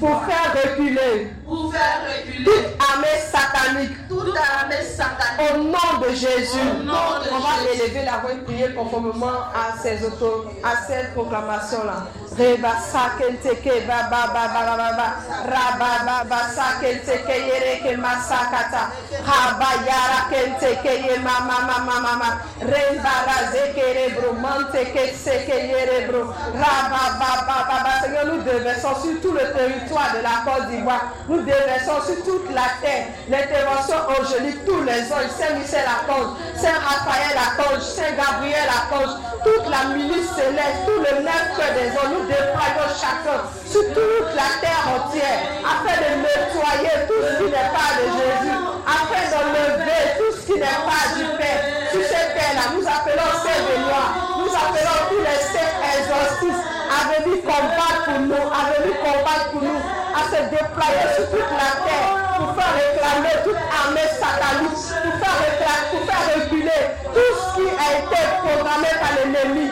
[0.00, 6.08] pour faire reculer pour faire reculer toute armée satanique toute armée satanique au nom de
[6.14, 6.58] Jésus.
[6.84, 7.82] Nom de On va Jésus.
[7.82, 12.06] élever la voix et prier conformément à ces auto, à cette proclamation-là.
[12.36, 15.08] Reba sa kente ke ba ba ba ba ba ba ba.
[15.46, 18.90] Ra ba ba ba sa kente ke yere ke ma sa kata.
[19.22, 22.28] Ha ba yara kente ke ye ma ma ma ma ma ma.
[22.58, 26.24] Remba ra ze ke re bro mante ke se ke yere bro.
[26.58, 27.92] Ra ba ba ba ba ba.
[28.02, 31.14] Seigneur, nous déversons sur tout le territoire de la Côte d'Ivoire.
[31.28, 37.82] Nous déversons sur toute la terre l'intervention angélique, tous les anges, Saint-Michel Archange, Saint-Raphaël Archange,
[37.82, 43.84] Saint-Gabriel Archange, toute la milice céleste, tout le neuf des anges, nous déployons chacun sur
[43.92, 49.24] toute la terre entière afin de nettoyer tout ce qui n'est pas de Jésus, afin
[49.32, 51.60] d'enlever tout ce qui n'est pas du Père.
[51.90, 57.42] Sur cette terre-là, nous appelons Saint Benoît, nous appelons tous les saints exorcistes à venir
[57.42, 59.80] combattre pour nous, à venir combattre pour nous,
[60.14, 65.38] à se déployer sur toute la terre pour faire réclamer toute armée satanique, pour faire,
[65.42, 66.82] réclamer, pour faire reculer
[67.14, 69.70] tout ce qui a été programmé par l'ennemi.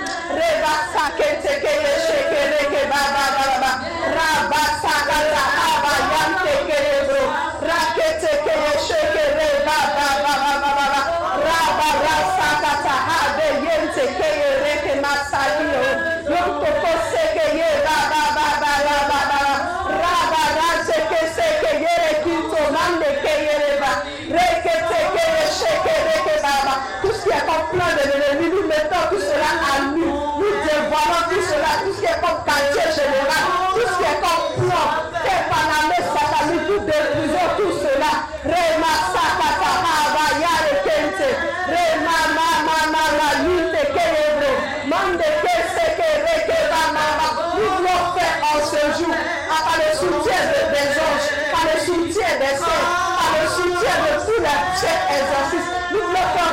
[27.73, 30.05] Plan de l'ennemi, nous mettons tout cela à nu.
[30.05, 34.21] Nous dévoilons tout cela, tout ce qui est comme quartier général, tout ce qui est
[34.23, 34.87] comme plan,
[35.25, 38.11] fait par l'armée satanique, nous détruisons tout cela.
[38.45, 41.29] Rema sakata haba yare kente.
[41.73, 44.53] Rema ma ma ma ma yute keyebro.
[44.91, 47.27] Mande ke seke reke ba ma ma.
[47.57, 49.15] Nous voulons faire en ce jour,
[49.49, 52.87] par le soutien de- des anges, par le soutien des saints,
[53.19, 55.73] par le soutien de tous les chefs exorcistes.
[55.93, 56.53] Nous voulons faire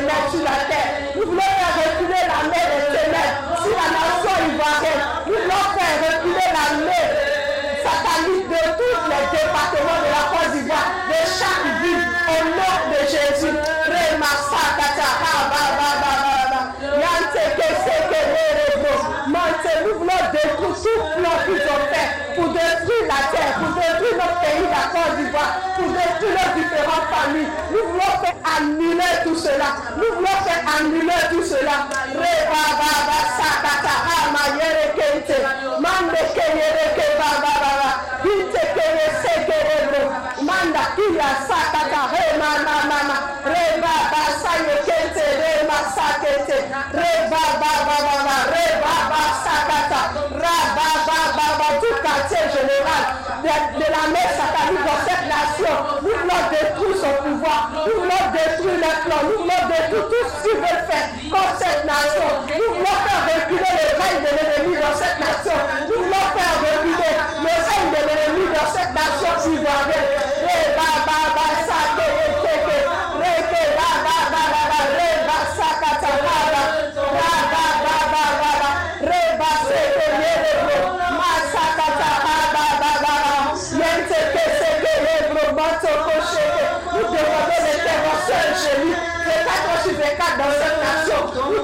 [0.00, 1.12] ténèbres sur la terre.
[1.16, 5.02] Nous voulons faire reculer la main des ténèbres sur la nation ivoirienne.
[5.26, 7.06] Nous voulons faire reculer la main
[7.84, 10.09] satanique de tous les départements de
[22.34, 27.08] pour détruire la terre, pour détruire notre pays, la Côte d'Ivoire, pour détruire nos différentes
[27.10, 27.50] familles.
[27.70, 29.68] Nous voulons faire annuler tout cela.
[29.96, 31.88] Nous voulons faire annuler tout cela.
[32.14, 34.00] Ba sakata
[46.68, 48.36] Reba ba ba ba ba.
[48.52, 50.00] Reba ba sakata.
[50.42, 51.66] Ra ba ba ba.
[51.80, 53.02] Tout quartier général
[53.42, 55.74] de, la mère satanique dans cette nation.
[56.02, 57.70] Nous voulons détruire son pouvoir.
[57.86, 59.22] Nous voulons détruire les plans.
[59.24, 62.28] Nous voulons détruire tout ce qu'ils veulent faire contre cette nation.
[62.52, 65.58] Nous voulons faire reculer le règne de l'ennemi dans cette nation.
[65.88, 70.19] Nous voulons faire reculer le règne de l'ennemi dans cette nation ivoirienne.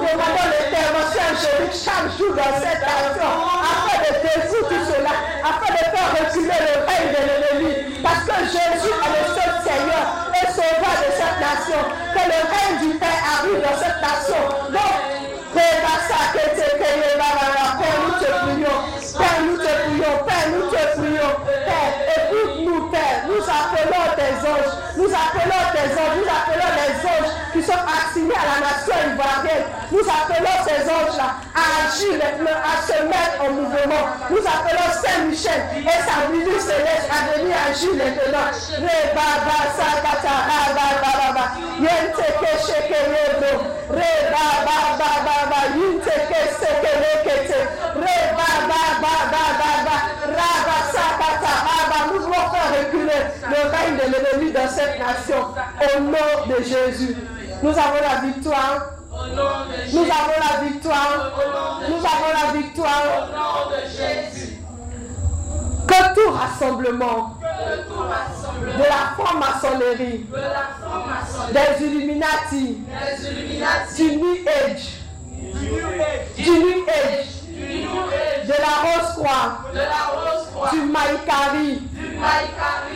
[0.07, 3.31] Demandons l'intervention angélique chaque jour dans cette nation.
[3.59, 5.13] Afin de détruire tout cela.
[5.43, 7.73] Afin de faire reculer le règne de l'ennemi.
[8.03, 11.81] Parce que Jésus est le seul Seigneur et sauveur de cette nation.
[12.15, 14.43] Que le règne du Père arrive dans cette nation.
[14.71, 15.07] Donc.
[17.77, 18.79] Père, nous te prions.
[19.17, 19.96] Père, nous te prions.
[27.77, 29.65] Sont assignés à la nation ivoirienne.
[29.91, 34.03] Nous appelons ces anges-là à agir maintenant, à se mettre en mouvement.
[34.29, 38.49] Nous appelons Saint-Michel et sa milice céleste à venir agir maintenant.
[38.81, 41.45] Reba ba sa kata ha ba ba ba ba.
[41.79, 43.53] Yente ke sheke yebro.
[43.89, 45.59] Reba ba ba ba ba.
[45.77, 47.59] Yinte ke seke lekete.
[47.95, 49.95] Reba ba ba ba ba ba.
[50.37, 51.97] Raba sa kata ha ba.
[52.11, 55.53] Nous voulons faire reculer le règne de l'ennemi dans cette nation.
[55.81, 57.15] Au nom de Jésus.
[57.63, 58.79] Nous avons la victoire.
[59.93, 61.31] Nous avons la victoire.
[61.89, 63.29] Nous avons la victoire.
[65.87, 70.25] Que tout rassemblement de la franc-maçonnerie,
[71.53, 72.83] des Illuminati,
[73.95, 74.87] du New Age,
[76.37, 77.29] du New Age,
[78.45, 81.81] de la Rose-Croix, du Maïkari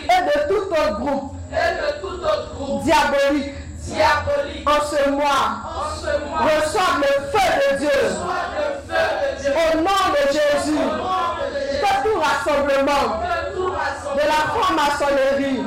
[0.03, 4.67] et de tout autre groupe diabolique diabolique.
[4.69, 5.49] En ce mois
[6.39, 7.99] reçoivent le feu de Dieu.
[9.45, 10.85] au nom de Jésus.
[11.81, 13.07] Que tout rassemblement.
[14.15, 15.63] De la franc-maçonnerie,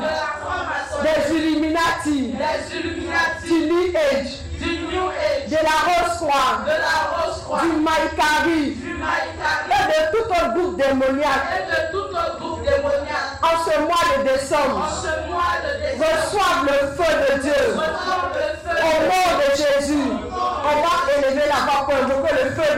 [1.02, 2.34] des Illuminati,
[3.48, 4.32] du New Age,
[5.48, 8.70] de la la Rose-Croix, du Maïkari.
[8.72, 9.66] Du Maïkari.
[9.70, 11.46] Et de tout autre groupe démoniaque
[12.64, 13.38] démoniaque.
[13.42, 14.88] en ce mois de décembre
[15.98, 17.62] reçoivent le feu de Dieu.
[17.76, 20.10] Au nom de Jésus,
[20.64, 22.68] on va élever la voix pour invoquer le feu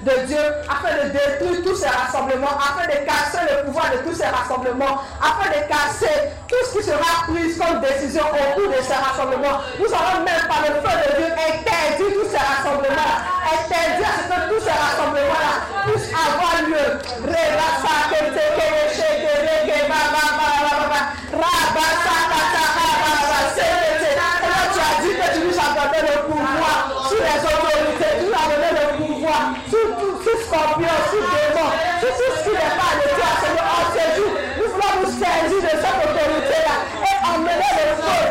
[0.00, 4.16] de, Dieu afin de détruire tous ces rassemblements, afin de casser le pouvoir de tous
[4.16, 8.80] ces rassemblements, afin de casser tout ce qui sera pris comme décision au cours de
[8.80, 9.60] ces rassemblements.
[9.78, 14.24] Nous allons même par le feu de Dieu interdire tous ces rassemblements, interdire à ce
[14.24, 15.52] que tous ces rassemblements-là
[15.84, 16.84] puissent avoir lieu.
[24.74, 26.33] Tu as dit que tu nous le
[29.70, 31.70] sur tout, sur scorpion, sur démon,
[32.00, 33.66] sur tout ce qui n'est pas de toi, Seigneur.
[33.74, 38.22] En ce jour, nous voulons nous saisir de cette autorité-là et emmener le feu,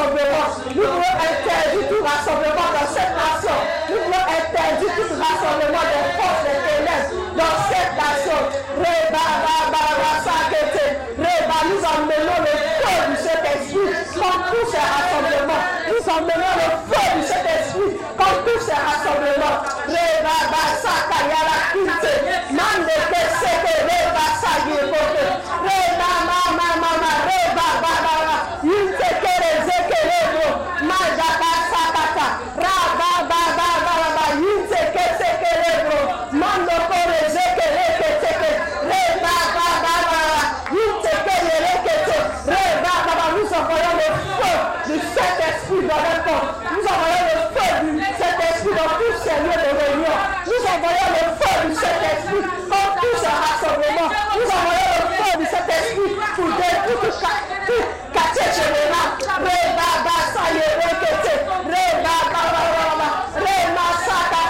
[0.00, 0.48] rassemblement.
[0.74, 3.56] Nous voulons interdire tout rassemblement dans cette nation.
[3.90, 8.40] Nous voulons interdire tout rassemblement des forces des ténèbres dans cette nation.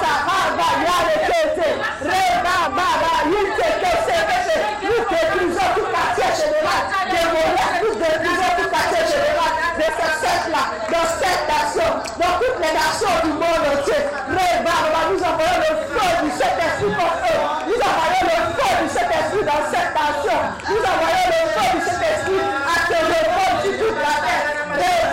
[0.01, 1.69] Ba, ba, ya, re, ke, te.
[2.09, 4.57] Re, ba, ba, ba, yin, te, ke, se, ke, te.
[4.87, 6.81] Nous détruisons tout quartier général.
[7.11, 7.80] Démoniaque,
[10.21, 14.03] dans cette nation, dans toutes les nations du monde entier.
[14.29, 16.93] Re, ba, ba, ba, nous envoyons le feu du Saint-Esprit.
[17.67, 20.39] Nous envoyons le feu du Saint-Esprit dans cette nation.
[20.69, 25.10] Nous envoyons le feu du Saint-Esprit à te répondre sur toute la terre.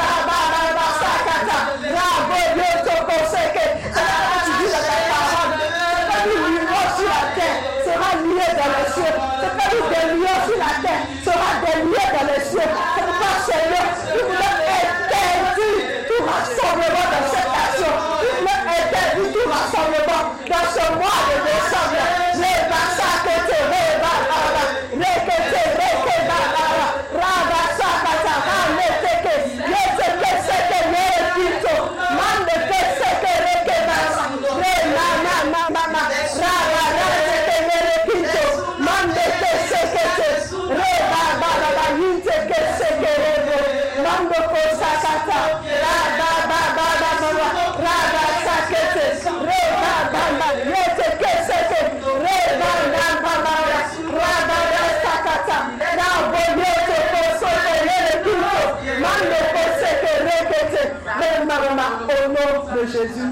[61.46, 63.30] Ma, au nom de Jésus.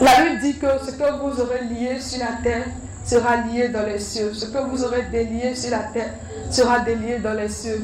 [0.00, 2.66] La Bible dit que ce que vous aurez lié sur la terre
[3.04, 4.32] sera lié dans les cieux.
[4.32, 6.14] Ce que vous aurez délié sur la terre
[6.50, 7.82] sera délié dans les cieux.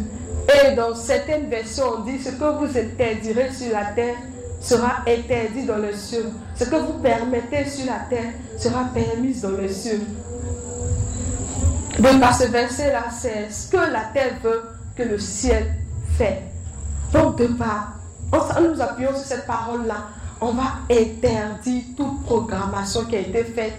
[0.49, 4.17] Et dans certaines versions, on dit ce que vous interdirez sur la terre
[4.61, 6.31] sera interdit dans les cieux.
[6.57, 10.01] Ce que vous permettez sur la terre sera permis dans les cieux.
[11.99, 14.63] Donc, par ce verset-là, c'est ce que la terre veut
[14.97, 15.67] que le ciel
[16.17, 16.50] fait.
[17.13, 17.95] Donc, de part,
[18.33, 20.09] en nous appuyons sur cette parole-là,
[20.41, 23.75] on va interdire toute programmation qui a été faite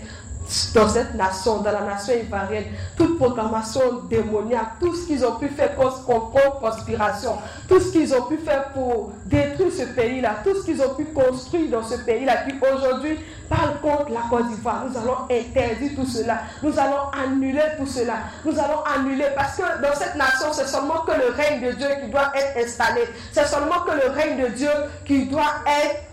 [0.73, 2.65] dans cette nation, dans la nation ivoirienne,
[2.97, 7.37] toute programmation démoniaque, tout ce qu'ils ont pu faire complot, conspiration,
[7.67, 11.05] tout ce qu'ils ont pu faire pour détruire ce pays-là, tout ce qu'ils ont pu
[11.05, 13.17] construire dans ce pays-là, qui aujourd'hui
[13.49, 14.85] parle contre la Côte d'Ivoire.
[14.89, 16.39] Nous allons interdire tout cela.
[16.63, 18.15] Nous allons annuler tout cela.
[18.45, 21.87] Nous allons annuler parce que dans cette nation, c'est seulement que le règne de Dieu
[22.01, 23.01] qui doit être installé.
[23.31, 24.69] C'est seulement que le règne de Dieu
[25.05, 26.10] qui doit être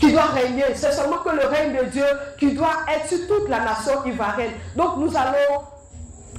[0.00, 0.64] qui doit régner.
[0.74, 2.06] C'est seulement que le règne de Dieu
[2.38, 4.52] qui doit être sur toute la nation ivoirienne.
[4.74, 5.62] Donc nous allons,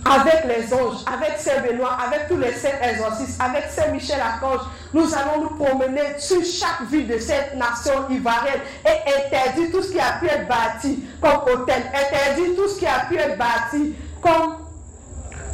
[0.04, 4.62] avec les anges, avec Saint Benoît, avec tous les saints exorcistes, avec Saint Michel Archange,
[4.94, 9.92] nous allons nous promener sur chaque ville de cette nation ivoirienne et interdire tout ce
[9.92, 13.96] qui a pu être bâti comme hôtel, interdire tout ce qui a pu être bâti
[14.22, 14.58] comme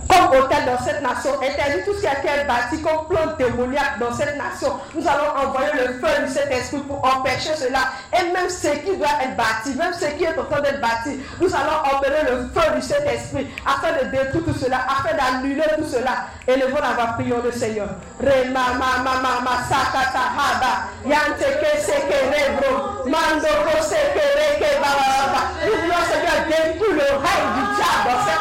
[0.10, 4.38] comme dans cette nation, interdit tout ce qui été bâti comme plan démoniaque dans cette
[4.38, 4.74] nation.
[4.94, 7.80] Nous allons envoyer le feu de cet esprit pour empêcher cela.
[8.14, 11.20] Et même ce qui doit être bâti, même ce qui est en train d'être bâti,
[11.40, 15.64] nous allons envoyer le feu de cet esprit afin de détruire tout cela, afin d'annuler
[15.78, 16.28] tout cela.
[16.48, 17.90] Élevons la voix, prions le Seigneur.
[18.20, 23.48] Rema mama mama sakata haba yanteke seke rebro mando
[23.82, 28.38] seke reke baba Nous voulons Seigneur détruire le règne du diable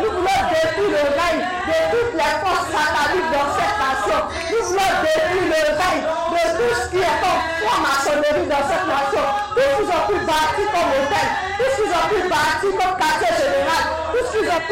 [0.00, 4.20] Nous voulons détruire le règne de toutes les forces sataniques dans cette nation.
[4.50, 9.24] Nous voulons détruire le règne de tout ce qui est comme franc-maçonnerie dans cette nation.
[9.54, 13.84] Tout ce qu'ils ont pu bâtir comme hôtel, tout ce pu bâtir comme quartier général,
[14.12, 14.64] tout ce qu'ils ont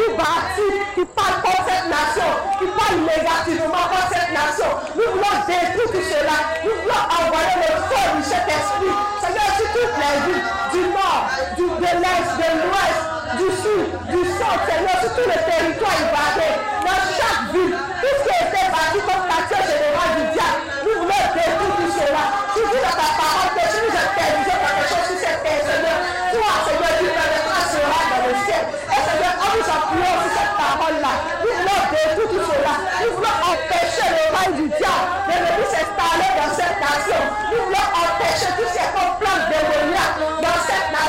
[0.93, 2.29] qui parle contre cette nation,
[2.59, 4.69] qui parle négativement contre cette nation.
[4.93, 6.37] Nous voulons détruire tout cela.
[6.61, 8.93] Nous voulons envoyer le feu du Saint-Esprit.
[9.23, 11.23] Seigneur, sur toutes les villes du nord,
[11.57, 16.53] du, de l'est, de l'ouest, du sud, du centre, Seigneur, sur tout le territoire ivoirien,
[16.85, 21.25] dans chaque ville, tout ce qui été bâti comme quartier général du diable, nous voulons
[21.33, 22.23] détruire tout cela.
[22.53, 25.97] Tu dis dans ta parole que si nous interdisons quelque chose sur cette terre, Seigneur,
[26.29, 28.63] toi, Seigneur, tu permettras sera dans le ciel.
[28.69, 32.73] Et Seigneur, en nous appuyant sur cette parole-là, nous voulons détruire tout cela.
[33.01, 37.21] Nous voulons empêcher le règne du diable de venir s'installer dans cette nation.
[37.49, 38.93] Nous voulons empêcher tout ce qui est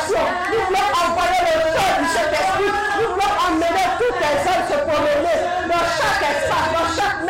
[0.06, 2.70] Nous voulons envoyer le feu du Saint-Esprit.
[3.00, 7.23] Nous voulons emmener toutes les hommes se promener dans chaque espace, dans chaque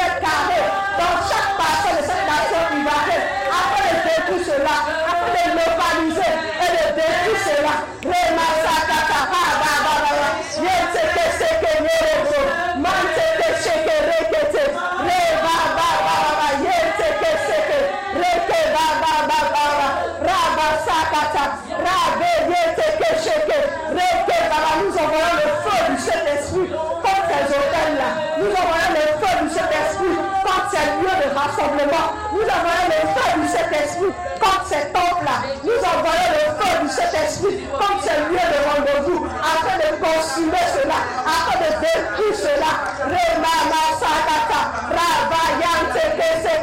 [23.93, 24.65] ba.
[24.81, 28.09] Nous envoyons le feu du Saint-Esprit contre ces hôtels-là.
[28.39, 32.07] Nous envoyons le feu du Saint-Esprit contre ces lieux de rassemblement.
[32.33, 35.37] Nous envoyons le feu du Saint-Esprit contre ces temples-là.
[35.63, 40.99] Nous envoyons le feu du Saint-Esprit contre ces lieux de rendez-vous afin de consumer cela,
[41.25, 42.73] afin de détruire cela.
[43.05, 44.61] Remama sakata,
[44.95, 46.55] rabayante que se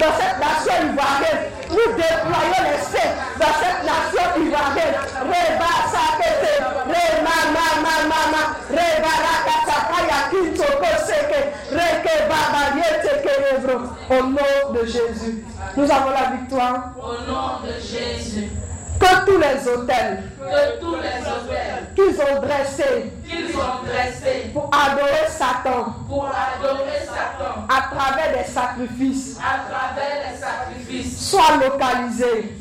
[0.00, 1.42] dans cette nation ivoirienne.
[1.70, 4.96] Nous déployons les saints dans cette nation ivoirienne.
[5.30, 6.52] Reba sakete,
[6.86, 11.40] rema ma ma ma ma, reba rakata kaya kinto koseke,
[11.72, 13.08] reke baba yete.
[14.10, 15.44] Au nom de Jésus,
[15.76, 16.92] nous avons la victoire.
[16.98, 18.48] Au nom de Jésus,
[19.00, 24.70] Que tous les hôtels que tous les hôtels qu'ils ont dressés qu'ils ont dressés pour
[24.72, 32.54] adorer Satan pour adorer Satan à travers des sacrifices à travers les sacrifices soient localisés,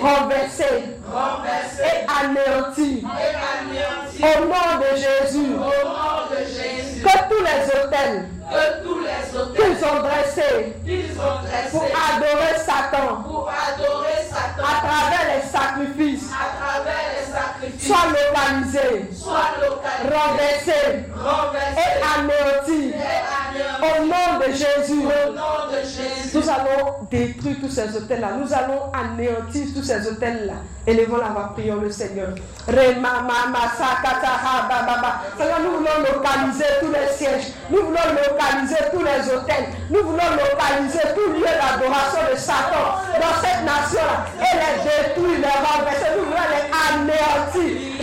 [0.00, 3.04] renversés renversés et anéantis.
[3.04, 7.02] et anéantis Au nom de Jésus, au nom de Jésus.
[7.02, 11.92] que tous les hôtels Que tous les hôtels qu'ils ont dressés qu'ils ont dressés
[17.84, 19.04] soient localisés,
[20.04, 22.04] renversés renversés et
[23.82, 25.63] Au nom de Jésus, Au nom de Jésus.
[26.34, 28.32] Nous allons détruire tous ces hôtels-là.
[28.40, 30.54] Nous allons anéantir tous ces hôtels-là.
[30.86, 32.30] Élevons la voix, prions le Seigneur.
[32.66, 33.04] Seigneur,
[35.62, 37.52] nous voulons localiser tous les sièges.
[37.70, 39.66] Nous voulons localiser tous les hôtels.
[39.90, 44.26] Nous voulons localiser tout lieu d'adoration de Satan dans cette nation-là.
[44.40, 46.10] Et les détruire, les renverser.
[46.18, 47.94] Nous voulons les anéantir.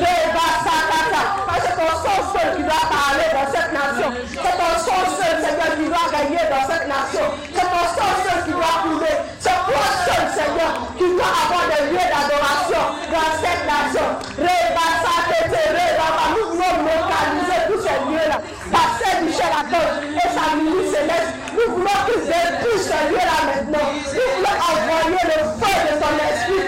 [0.63, 1.40] Sakata.
[1.81, 4.09] Ton son seul qui doit parler dans cette nation.
[4.29, 7.25] C'est ton son seul, Seigneur, qui doit gagner dans cette nation.
[7.49, 9.17] C'est ton son seul qui doit couler.
[9.41, 14.07] C'est toi seul, Seigneur, qui doit avoir des lieux d'adoration dans cette nation.
[14.37, 16.25] Reba, sakete, reba, ba.
[16.37, 18.37] Nous voulons localiser tous ces lieux-là.
[18.69, 21.33] Pasteur Michel Attends et sa milice céleste.
[21.57, 23.89] Nous voulons qu'ils détruisent ces lieux-là maintenant.
[23.89, 26.60] Nous voulons envoyer le feu de ton esprit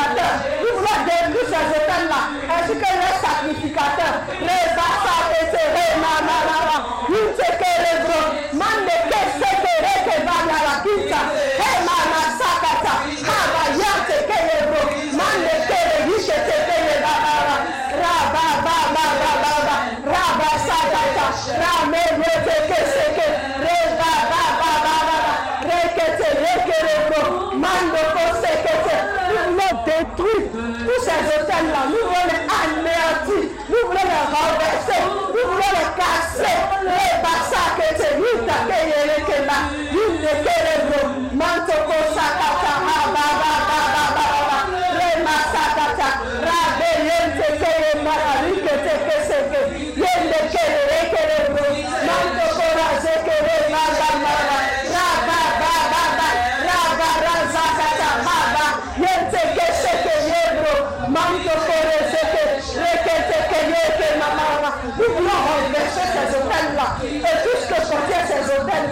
[0.00, 0.36] sacrificateurs.
[0.60, 2.20] Nous voulons détruire ces hôtels-là
[2.56, 4.16] ainsi que leurs sacrificateurs.
[4.40, 4.59] Reba,
[39.94, 40.69] yere ke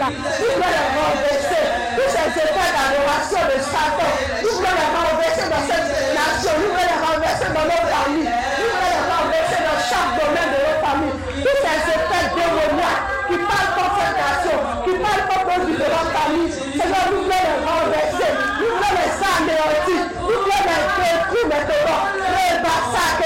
[0.08, 1.64] nous voulons les renverser.
[1.96, 4.10] Tous ces hôtels d'adoration de Satan,
[4.42, 6.52] nous voulons renverser dans cette nation.
[6.58, 8.30] Nous voulons les renverser dans nos familles.
[8.32, 11.18] Nous voulons les renverser dans chaque domaine de nos familles.
[11.44, 16.52] Tous ces hôtels démoniaques qui parlent contre cette nation, qui parlent contre nos différentes familles.
[16.56, 18.30] Seigneur, nous voulons les renverser.
[18.60, 20.00] Nous voulons les anéantir.
[20.24, 22.00] Nous voulons les détruire maintenant.
[22.32, 22.48] Les.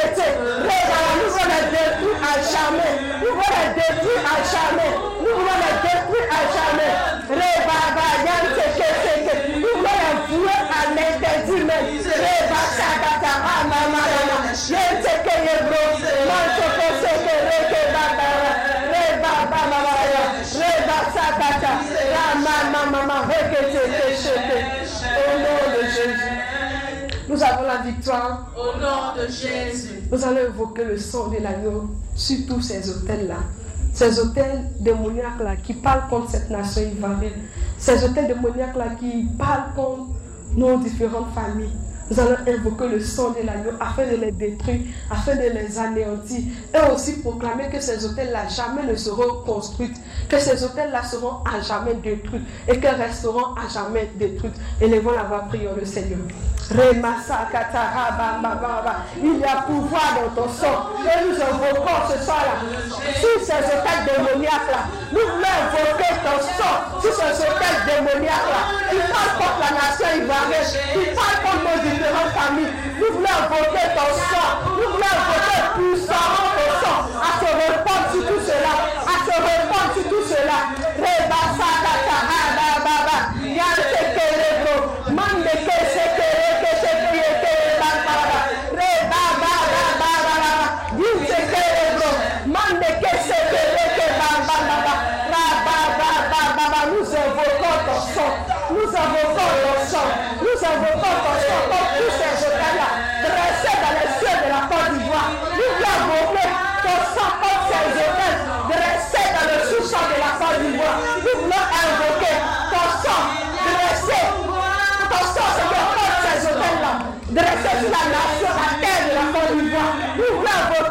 [0.02, 0.82] Les
[1.22, 2.92] nous voulons les détruire à jamais.
[3.22, 4.92] Nous voulons les détruire à jamais.
[5.22, 6.71] Nous voulons les détruire à jamais.
[27.28, 28.52] Nous avons la victoire.
[28.56, 30.02] Au nom de Jésus.
[30.10, 33.38] Nous allons évoquer le sang de l'agneau sur tous ces hôtels-là.
[33.94, 37.48] Ces hôtels démoniaques-là qui parlent contre cette nation ivoirienne.
[37.78, 40.08] Ces hôtels démoniaques-là qui parlent contre
[40.56, 41.70] nos différentes familles.
[42.10, 44.80] Nous allons invoquer le sang de l'agneau afin de les détruire,
[45.10, 46.40] afin de les anéantir.
[46.74, 49.92] Et aussi proclamer que ces hôtels-là jamais ne seront construits,
[50.28, 54.56] que ces hôtels-là seront à jamais détruits et qu'elles resteront à jamais détruites.
[54.80, 56.18] Élevons la voix, prions le Seigneur.
[59.22, 60.90] Il y a pouvoir dans ton sang.
[61.04, 62.54] Et nous invoquons ce soir-là
[63.20, 64.88] sur ces hôtels démoniaques-là.
[65.12, 70.68] Nous voulons invoquer ton sang sur ces hôtels démoniaques-là qui parlent contre la nation ivoirienne,
[70.92, 72.72] qui parlent contre nos différentes familles.
[72.98, 74.48] Nous voulons invoquer ton sang.
[74.76, 77.91] Nous voulons invoquer puissamment ton sang à répandre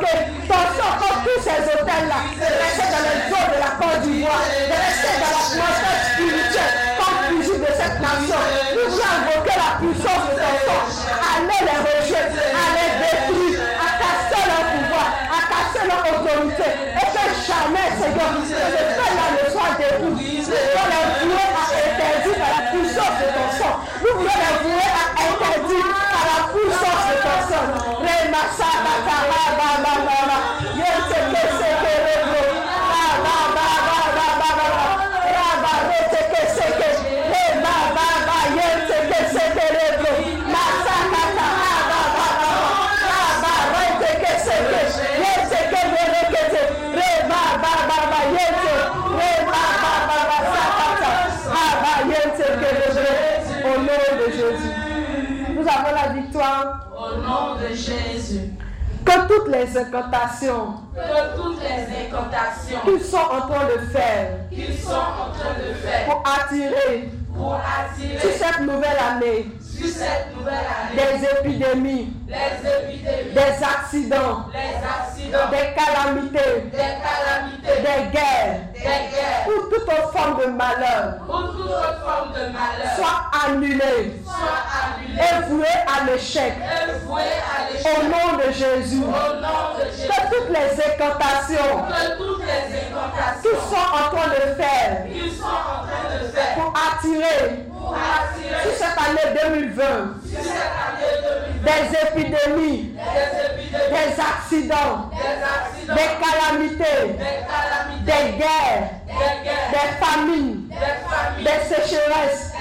[0.01, 0.13] que
[0.47, 0.93] ton sang
[1.23, 6.73] tous ces hôtels-là, rester dans les eaux de la Côte d'Ivoire, rester dans l'atmosphère spirituelle,
[6.97, 8.41] comme fusil de cette nation.
[8.73, 10.85] Nous voulons invoquer la puissance de ton sang,
[11.21, 17.09] aller les rejeter, à les détruire, à casser leur pouvoir, à casser leur autorité, et
[17.13, 20.41] que jamais, Seigneur, que le peuple ne soit détruit.
[55.79, 56.87] Avons la victoire.
[56.95, 58.51] Au nom de Jésus.
[59.05, 64.77] Que toutes les incantations Que toutes les incantations qu'ils sont en train de faire qu'ils
[64.77, 69.47] sont en train de faire pour attirer pour sur attirer cette nouvelle année
[69.81, 71.19] sur cette nouvelle année.
[71.19, 78.59] Des épidémies, les épidémies, des accidents, les accidents, des calamités, des calamités, des guerres.
[78.73, 79.47] Des guerres.
[79.47, 81.15] Ou toute autre forme de malheur.
[81.27, 82.95] Ou toute autre forme de malheur.
[82.95, 86.53] Soient annulées soit annulée et vouées à l'échec.
[86.57, 88.03] Et vouée à au l'échec.
[88.03, 89.01] nom de Jésus.
[89.03, 90.07] Au nom de Jésus.
[90.07, 95.31] Que toutes les incantations Que toutes les incantations qu'ils sont en train de faire qu'ils
[95.31, 97.70] sont en train de faire pour attirer pour attirer
[98.63, 99.81] sur cette année 2020
[100.25, 105.09] sur cette année 2020 des épidémies, des accidents,
[105.87, 107.17] des calamités,
[108.03, 108.89] des guerres,
[109.71, 110.69] des famines,
[111.37, 112.51] des sécheresses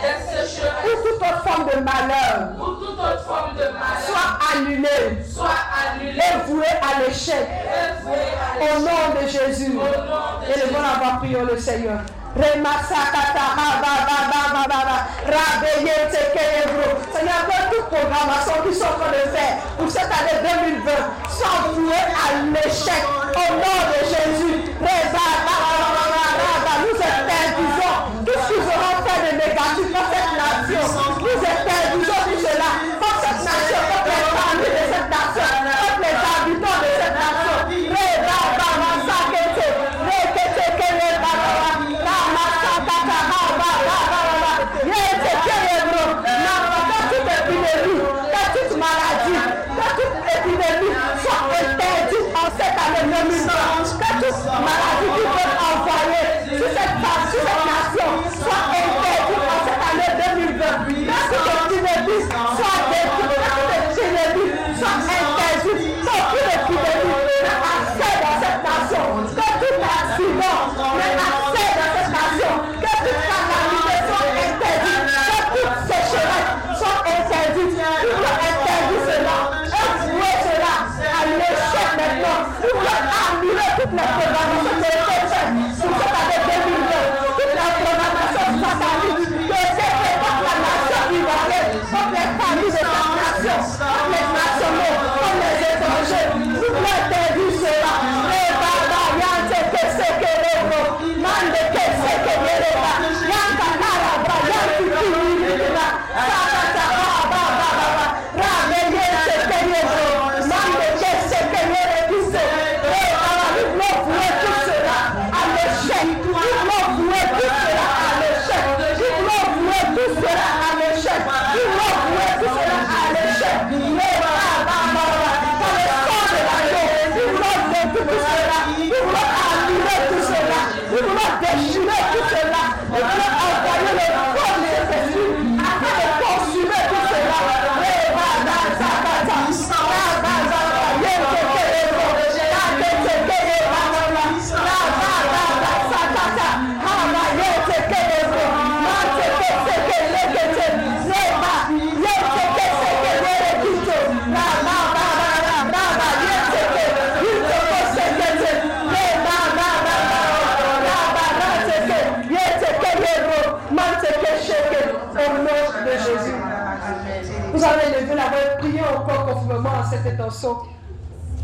[0.85, 2.51] ou toute autre forme de malheur
[4.01, 5.19] soit annulée
[6.03, 7.49] et vouée à l'échec
[8.61, 9.73] et au nom de Jésus.
[9.73, 12.01] De Élevons la voix, prions le Seigneur.
[17.13, 20.91] Seigneur, que toute programmation qu'ils sont en train de faire pour cette année 2020
[21.29, 23.03] soit vouée à l'échec
[23.35, 24.59] au nom de Jésus.
[26.83, 30.80] Nous interdisons tout ce qu'ils auront fait de négatif dans cette nation.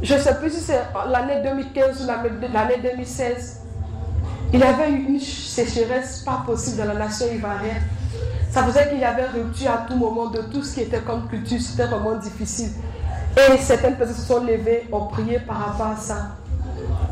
[0.03, 3.63] Je ne sais plus si c'est l'année 2015 ou l'année l'année 2016.
[4.53, 7.83] Il avait eu une sécheresse pas possible dans la nation ivoirienne.
[8.51, 11.29] Ça faisait qu'il y avait rupture à tout moment de tout ce qui était comme
[11.29, 11.61] culture.
[11.61, 12.71] C'était vraiment difficile.
[13.37, 16.37] Et certaines personnes se sont levées, ont prié par rapport à ça.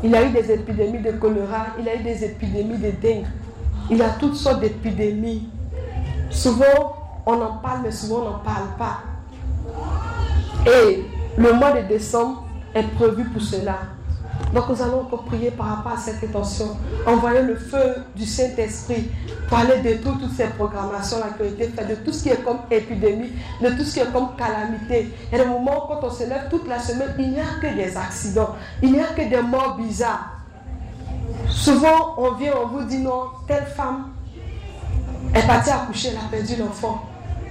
[0.03, 3.25] Il y a eu des épidémies de choléra, il a eu des épidémies de dengue.
[3.89, 5.49] Il a toutes sortes d'épidémies.
[6.29, 8.99] Souvent, on en parle, mais souvent on n'en parle pas.
[10.67, 11.05] Et
[11.37, 13.77] le mois de décembre est prévu pour cela.
[14.53, 16.77] Donc nous allons encore prier par rapport à cette intention.
[17.05, 19.09] Envoyer le feu du Saint-Esprit
[19.47, 22.43] pour aller détruire toutes ces programmations-là qui ont été faites, de tout ce qui est
[22.43, 23.31] comme épidémie,
[23.61, 25.13] de tout ce qui est comme calamité.
[25.31, 27.75] Et le moment où quand on se lève toute la semaine, il n'y a que
[27.75, 30.31] des accidents, il n'y a que des morts bizarres.
[31.49, 34.09] Souvent, on vient, on vous dit non, telle femme
[35.33, 37.03] est partie accoucher, elle a perdu l'enfant.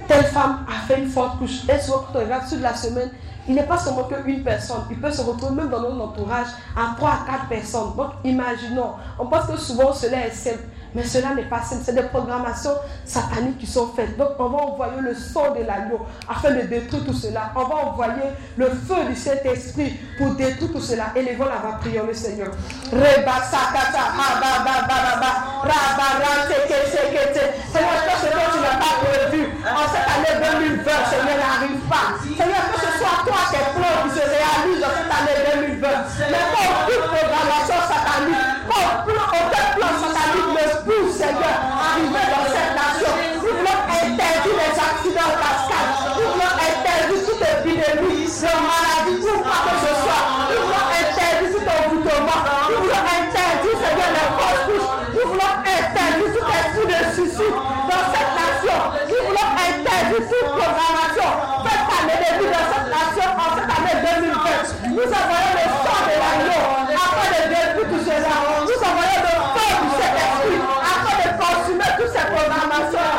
[0.07, 1.67] Telle femme a fait une forte couche.
[1.67, 3.09] Et souvent, quand on regarde sur la semaine,
[3.47, 4.81] il n'est pas seulement qu'une personne.
[4.89, 7.95] Il peut se retrouver même dans notre entourage à 3 à 4 personnes.
[7.95, 8.93] Donc, imaginons.
[9.19, 10.63] On pense que souvent, cela est simple.
[10.95, 11.81] Mais cela n'est pas simple.
[11.85, 12.75] C'est des programmations
[13.05, 14.17] sataniques qui sont faites.
[14.17, 17.51] Donc, on va envoyer le sang de l'agneau afin de détruire tout cela.
[17.55, 21.11] On va envoyer le feu du Saint-Esprit pour détruire tout cela.
[21.15, 22.51] Les la va prier le Seigneur.
[27.75, 32.15] Seigneur, ce que tu n'as pas prévu en cette année 2020, Seigneur, n'arrive pas.
[32.23, 35.37] Seigneur, que ce soit toi tes plans qui se réalisent dans cette année
[35.75, 35.87] 2020.
[36.31, 38.44] Mais pas aucune programmation satanique,
[48.41, 50.23] de maladie, pour quoi que ce soit.
[50.51, 52.41] Nous voulons interdire tout envoûtement.
[52.67, 54.91] Nous voulons interdire, Seigneur, les fausses couches.
[55.15, 58.79] Nous voulons interdire tout esprit de suicide dans cette nation.
[59.07, 61.29] Nous voulons interdire toute programmation
[61.63, 64.99] faite par l'ennemi dans cette nation en cette année 2020.
[64.99, 68.35] Nous envoyons le sang de l'agneau afin de détruire tout cela.
[68.67, 73.15] Nous envoyons le feu du Saint-Esprit afin de consumer toutes ces programmations.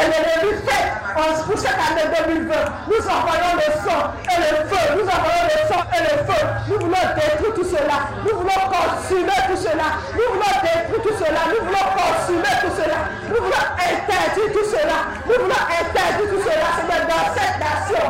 [0.00, 0.89] Programmation
[1.20, 2.54] pour cette année 2020.
[2.88, 4.82] Nous envoyons le sang et le feu.
[4.96, 6.40] Nous envoyons le sang et le feu.
[6.68, 7.96] Nous voulons détruire tout cela.
[8.24, 9.88] Nous voulons consumer tout cela.
[10.16, 11.42] Nous voulons détruire tout cela.
[11.52, 12.98] Nous voulons consumer tout cela.
[13.28, 14.98] Nous voulons interdire tout cela.
[15.26, 16.68] Nous voulons interdire tout cela.
[16.76, 18.04] C'est dans cette nation.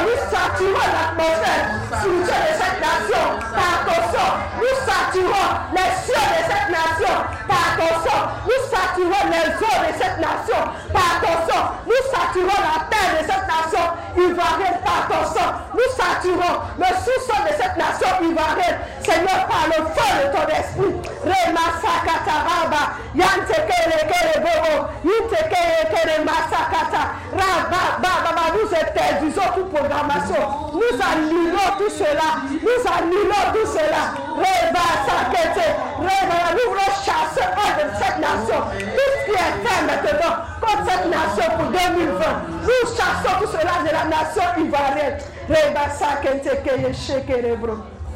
[0.00, 4.32] Nous saturons l'atmosphère spirituelle de cette nation par ton sang.
[4.56, 7.16] Nous saturons les cieux de cette nation
[7.46, 8.22] par ton sang.
[8.46, 10.60] Nous saturons les eaux de cette nation
[10.92, 11.64] par ton sang.
[11.86, 13.84] Nous saturons la terre de cette nation
[14.16, 15.50] ivoirienne par ton sang.
[15.74, 18.78] Nous saturons le sous-sol de cette nation ivoirienne.
[19.02, 20.94] Seigneur, par le feu de ton esprit.
[21.24, 22.82] Rema Sakata Raba.
[23.14, 24.88] Yanteke Lekere Bobo.
[25.04, 27.02] Yinteke Lekere Masakata.
[27.32, 28.44] Raba Baba.
[28.54, 30.42] Nous interdisons toute programmation.
[30.74, 32.42] Nous annulons tout cela.
[32.50, 34.14] Nous annulons tout cela.
[34.36, 35.66] Reba Sakete.
[35.98, 36.38] Reba.
[36.52, 37.46] Nous voulons chasser
[37.78, 38.60] de cette nation.
[38.78, 42.18] Tout ce qui est fait maintenant contre cette nation pour 2020.
[42.62, 45.18] Nous chassons tout cela de la nation ivoirienne.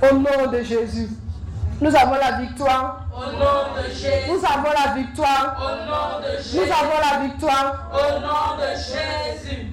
[0.03, 1.09] Au nom de Jésus.
[1.81, 3.07] Nous avons la victoire.
[3.17, 4.29] Au nom de Jésus.
[4.29, 5.57] Nous avons la victoire.
[5.59, 6.57] Au nom de Jésus.
[6.59, 7.91] Nous avons la victoire.
[7.93, 9.73] Au nom de Jésus.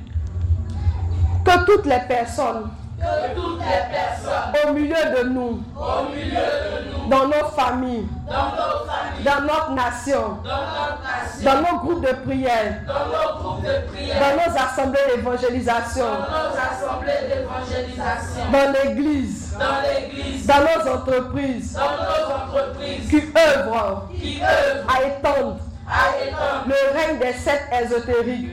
[1.43, 2.69] Que toutes les personnes
[3.01, 8.07] Que toutes les personnes au milieu de nous, au milieu de nous, dans nos familles,
[8.27, 13.05] dans nos familles, dans notre nation, dans notre nation, dans nos groupes de prière, dans
[13.07, 16.05] nos groupes de prière, dans nos assemblées d'évangélisation,
[18.51, 21.73] dans l'église, dans l'église, dans nos entreprises.
[21.73, 24.07] dans nos entreprises qui œuvrent.
[24.13, 25.57] qui œuvrent à étendre
[26.67, 28.49] le règne des sectes ésotériques,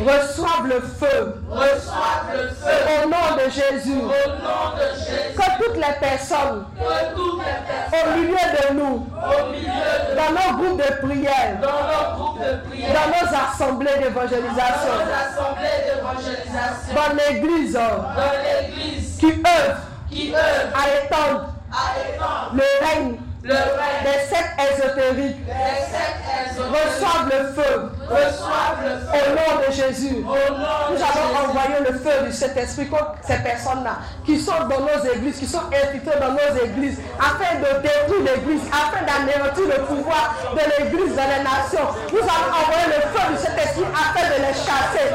[0.00, 3.98] reçoivent le feu reçoivent le feu au nom de Jésus.
[3.98, 5.36] au nom de Jésus.
[5.36, 10.16] Que toutes les personnes que toutes les personnes au milieu de nous, au milieu de
[10.16, 14.94] dans nos groupes de prière, dans nos groupes de prière, dans nos assemblées dans d'évangélisation,
[14.94, 18.32] nos assemblées d'évangélisation, dans l'église dans
[18.70, 19.78] l'église qui œuvre
[20.10, 25.52] qui œuvre à étendre à étendre le règne le règne des sectes ésotériques des
[25.86, 30.16] sectes ésotériques, reçoivent le feu reçoivent le au nom de Jésus.
[30.16, 31.48] au nom de Nous avons Jésus.
[31.48, 35.62] envoyé le feu du Saint-Esprit contre ces personnes-là qui sont dans nos églises, qui sont
[35.68, 41.28] infiltrées dans nos églises, afin de détruire l'église, afin d'anéantir le pouvoir de l'église dans
[41.28, 41.88] les nations.
[42.12, 45.14] Nous avons envoyé le feu du Saint-Esprit afin de les chasser.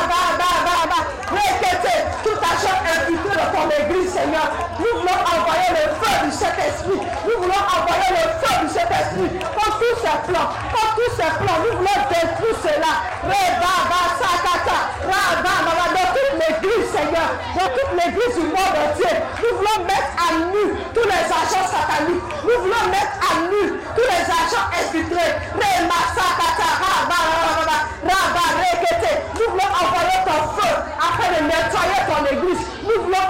[3.41, 4.47] dans ton église, Seigneur.
[4.77, 7.01] Nous voulons envoyer le feu du Saint-Esprit.
[7.25, 9.29] Nous voulons envoyer le feu du Saint-Esprit.
[9.41, 12.93] Comme tous ces plans, comme tous ces plans, nous voulons détruire cela.
[13.25, 14.77] Re, ba, ba, sa, ka, ta.
[15.09, 15.85] Ra, ba, ba, ba.
[15.91, 17.29] Dans toute l'église, Seigneur.
[17.57, 19.15] Dans toute l'église du monde entier.
[19.41, 20.63] Nous voulons mettre à nu
[20.93, 22.25] tous les agents sataniques.
[22.45, 23.63] Nous voulons mettre à nu
[23.95, 25.33] tous les agents infiltrés.
[25.57, 26.69] Re, ma, sa, ka, ta.
[26.81, 27.77] Ra, ba, ba, ba, ba, ba.
[28.05, 29.11] Ra, ba, re, ke, te.
[29.37, 32.63] Nous voulons envoyer ton feu afin de nettoyer ton église.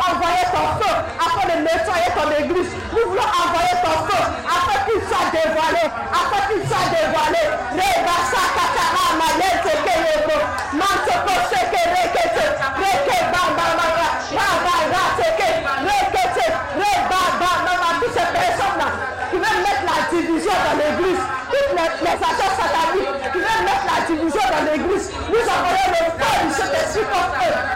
[0.01, 2.71] Envoyer ton feu afin de nettoyer ton église.
[2.91, 5.85] Nous voulons envoyer ton feu afin qu'il soit dévoilé.
[6.09, 7.43] Afin qu'il soit dévoilé.
[7.77, 10.37] Reba sakatara malete keyebo.
[10.73, 12.45] Mantoko seke rekete.
[12.81, 14.07] Reke ba ba ba ba.
[14.33, 15.49] Ra teke.
[15.85, 16.45] Rekete.
[16.81, 17.89] Re ba ba ba ba.
[18.01, 18.89] Toutes ces personnes-là
[19.29, 21.21] qui veulent mettre la division dans l'église.
[21.51, 25.11] Toutes les, les agents sataniques qui veulent mettre la division dans l'église.
[25.29, 27.70] Nous envoyons le feu du Saint-Esprit contre eux.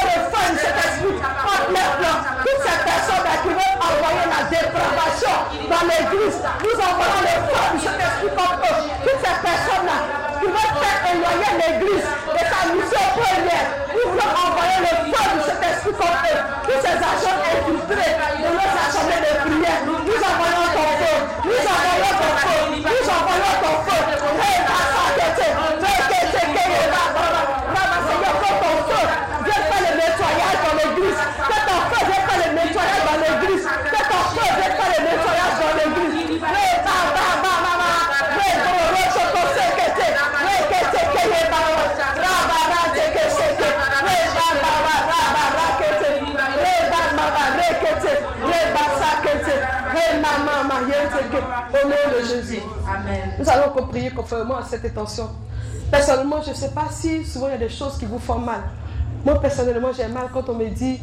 [0.00, 2.20] Nous envoyons le feu du Saint-Esprit contre les plans.
[2.40, 5.36] Toutes ces personnes-là qui veulent envoyer la dépravation
[5.68, 6.38] dans l'église.
[6.40, 8.80] Nous envoyons le feu du Saint-Esprit contre eux.
[9.04, 9.98] Toutes ces personnes-là
[10.40, 13.68] qui veulent faire éloigner l'église de sa mission première.
[13.92, 16.40] Nous voulons envoyer le feu du Saint-Esprit contre eux.
[16.64, 19.80] Tous ces agents infiltrés de nos assemblées de prière.
[19.84, 21.16] Nous envoyons ton feu.
[21.44, 22.49] Nous envoyons ton feu.
[51.20, 52.60] Au nom de Jésus.
[52.88, 53.32] Amen.
[53.38, 55.28] Nous allons prier conformément à cette intention.
[55.90, 58.38] Personnellement, je ne sais pas si souvent il y a des choses qui vous font
[58.38, 58.60] mal.
[59.24, 61.00] Moi, personnellement, j'ai mal quand on me dit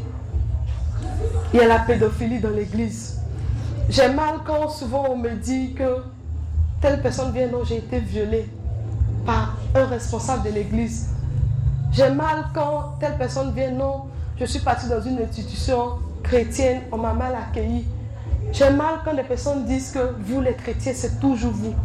[1.54, 3.20] il y a la pédophilie dans l'église.
[3.90, 6.04] J'ai mal quand souvent on me dit que
[6.82, 8.50] telle personne vient, non, j'ai été violée
[9.26, 11.10] par un responsable de l'église.
[11.92, 14.06] J'ai mal quand telle personne vient, non,
[14.40, 17.86] je suis partie dans une institution chrétienne, on m'a mal accueilli.
[18.52, 21.76] J'ai mal quand les personnes disent que vous les chrétiens, c'est toujours vous.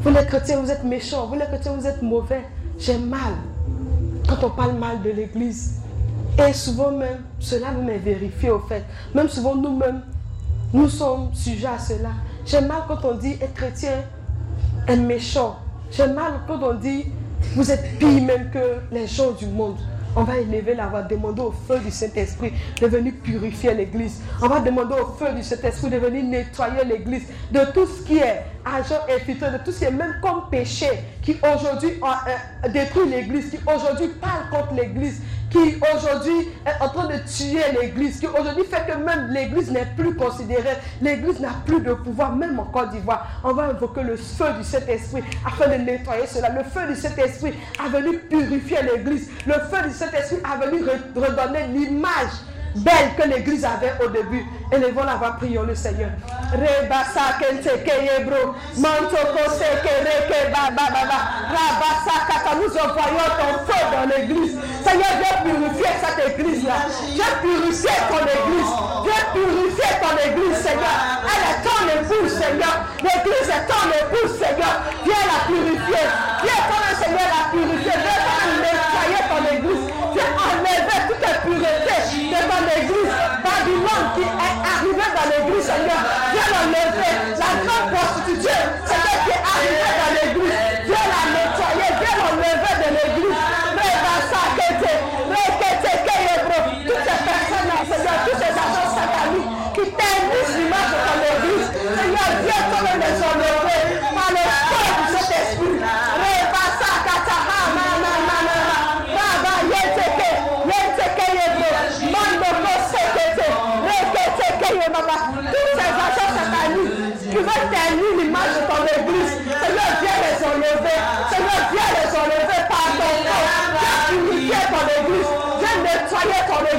[0.00, 1.26] Vous les chrétiens, vous êtes méchants.
[1.26, 2.44] Vous les chrétiens, vous êtes mauvais.
[2.78, 3.34] J'ai mal
[4.28, 5.80] quand on parle mal de l'église.
[6.38, 8.84] Et souvent même, cela même est vérifié au fait.
[9.14, 10.02] Même souvent nous-mêmes,
[10.72, 12.10] nous sommes sujets à cela.
[12.44, 14.02] J'ai mal quand on dit être chrétien
[14.86, 15.56] est méchant.
[15.90, 17.06] J'ai mal quand on dit
[17.54, 19.76] vous êtes pire même que les gens du monde.
[20.16, 24.20] On va élever la voix, demander au feu du Saint-Esprit de venir purifier l'église.
[24.40, 28.18] On va demander au feu du Saint-Esprit de venir nettoyer l'église de tout ce qui
[28.18, 30.88] est agent infiltré, de tout ce qui est même comme péché
[31.22, 35.20] qui aujourd'hui euh, détruit l'église, qui aujourd'hui parle contre l'église,
[35.54, 39.86] qui aujourd'hui est en train de tuer l'église, qui aujourd'hui fait que même l'église n'est
[39.96, 43.40] plus considérée, l'église n'a plus de pouvoir, même en Côte d'Ivoire.
[43.44, 46.50] On va invoquer le feu du Saint-Esprit afin de nettoyer cela.
[46.50, 49.30] Le feu du Saint-Esprit a venu purifier l'église.
[49.46, 50.82] Le feu du Saint-Esprit a venu
[51.14, 52.32] redonner l'image
[52.76, 54.44] belle que l'église avait au début.
[54.72, 56.10] Élevons la voix, prions le Seigneur.
[56.52, 58.54] Rebasa kente keye bro.
[58.76, 61.18] Manto kose kere ke ba ba ba ba.
[61.54, 62.54] Rabasa kata.
[62.56, 64.58] Nous envoyons ton feu dans l'église.
[64.84, 66.74] Seigneur, viens purifier cette église-là.
[67.14, 68.72] Viens purifier ton église.
[69.04, 70.96] Viens purifier ton église, Seigneur.
[71.24, 72.74] Elle est ton épouse, Seigneur.
[73.02, 74.74] L'église est ton épouse, Seigneur.
[75.04, 76.06] Viens la purifier.
[76.42, 77.96] Viens, ton Seigneur, la purifier.
[78.04, 79.83] Viens, nettoyer ton église.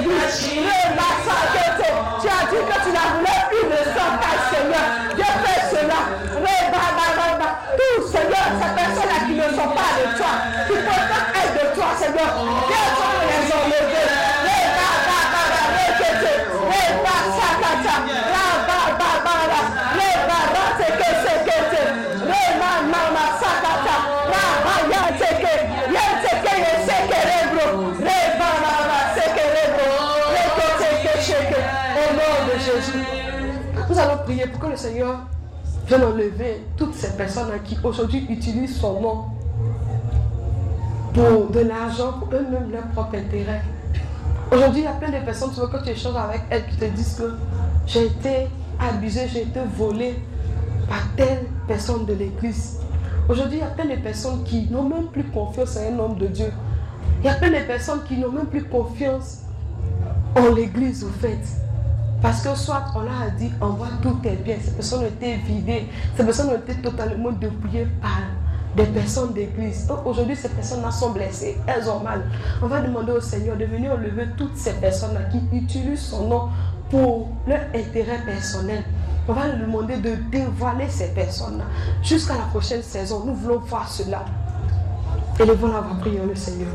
[0.05, 0.11] Tu
[2.27, 3.09] as dit que tu n'as
[3.51, 4.85] une seule taille, Seigneur.
[5.15, 5.99] Dieu fait cela.
[7.75, 10.33] Tout, Seigneur, ces personnes-là qui ne sont pas de toi,
[10.67, 12.74] qui pourtant être de toi, Seigneur.
[34.59, 35.19] Que le Seigneur
[35.87, 39.23] vienne enlever toutes ces personnes qui aujourd'hui utilisent son nom
[41.13, 43.61] pour de l'argent, pour eux-mêmes leur propre intérêt.
[44.51, 46.75] Aujourd'hui, il y a plein de personnes, tu vois, quand tu échanges avec elles, qui
[46.77, 47.35] te disent que
[47.87, 48.47] j'ai été
[48.79, 50.15] abusé, j'ai été volé
[50.87, 52.79] par telle personne de l'église.
[53.27, 56.17] Aujourd'hui, il y a plein de personnes qui n'ont même plus confiance en un homme
[56.17, 56.51] de Dieu.
[57.21, 59.39] Il y a plein de personnes qui n'ont même plus confiance
[60.35, 61.39] en l'église, au fait.
[62.25, 64.55] Parce que soit on leur a dit, envoie tous tes biens.
[64.59, 65.87] Ces personnes ont été vidées.
[66.17, 68.17] Ces personnes ont été totalement dépouillées par
[68.75, 69.87] des personnes d'église.
[70.03, 71.55] Aujourd'hui, ces personnes-là sont blessées.
[71.67, 72.23] Elles ont mal.
[72.63, 76.49] On va demander au Seigneur de venir enlever toutes ces personnes-là qui utilisent son nom
[76.89, 78.83] pour leur intérêt personnel.
[79.27, 81.65] On va lui demander de dévoiler ces personnes-là.
[82.01, 84.25] Jusqu'à la prochaine saison, nous voulons voir cela.
[85.39, 86.69] Élevons la voix, prions le Seigneur.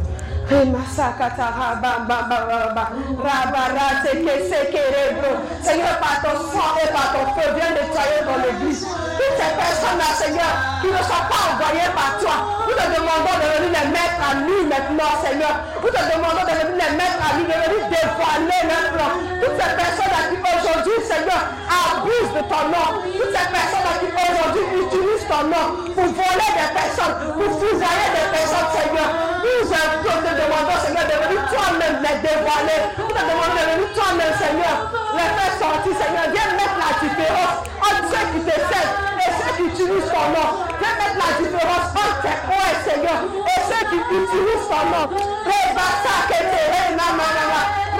[5.62, 8.82] Seigneur, par ton sang et par ton feu, viens nettoyer dans l'église.
[8.82, 13.46] Toutes ces personnes-là, Seigneur, qui ne sont pas envoyées par toi, nous te demandons de
[13.62, 15.54] venir les mettre à nu maintenant, Seigneur.
[15.78, 19.10] Nous te demandons de venir les mettre à nu, de venir dévoiler leur plan.
[19.38, 22.88] Toutes ces personnes-là qui aujourd'hui, Seigneur, abusent de ton nom.
[23.06, 28.26] Toutes ces personnes-là qui aujourd'hui utilisent ton nom pour voler des personnes, pour fourvoyer des
[28.34, 29.08] personnes, Seigneur.
[29.46, 32.80] Nous euh, te demandons, Seigneur, de venir toi-même les dévoiler.
[32.96, 34.76] Nous te demandons de venir toi-même, Seigneur,
[35.16, 36.26] les faire sortir, Seigneur.
[36.32, 40.48] Viens mettre la différence entre ceux qui te servent et ceux qui utilisent ton nom.
[40.80, 45.04] Viens mettre la différence entre tes oeufs, Seigneur, et ceux qui utilisent ton nom.
[45.44, 47.44] Rebassa, kete, renamana,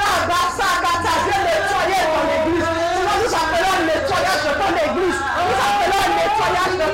[0.01, 2.65] rabassa, kata, viens nettoyer ton église.
[2.65, 5.19] Seigneur, nous appelons le nettoyage de ton église.
[5.21, 6.89] Nous appelons le nettoyage de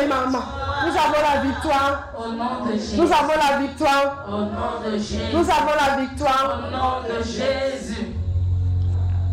[0.00, 0.42] Rema, ma.
[0.86, 2.08] Nous avons la victoire.
[2.18, 2.96] Au nom de Jésus.
[2.96, 4.26] Nous avons la victoire.
[4.28, 5.18] Au nom de Jésus.
[5.32, 6.58] Nous avons la victoire.
[6.58, 8.06] Au nom de Jésus.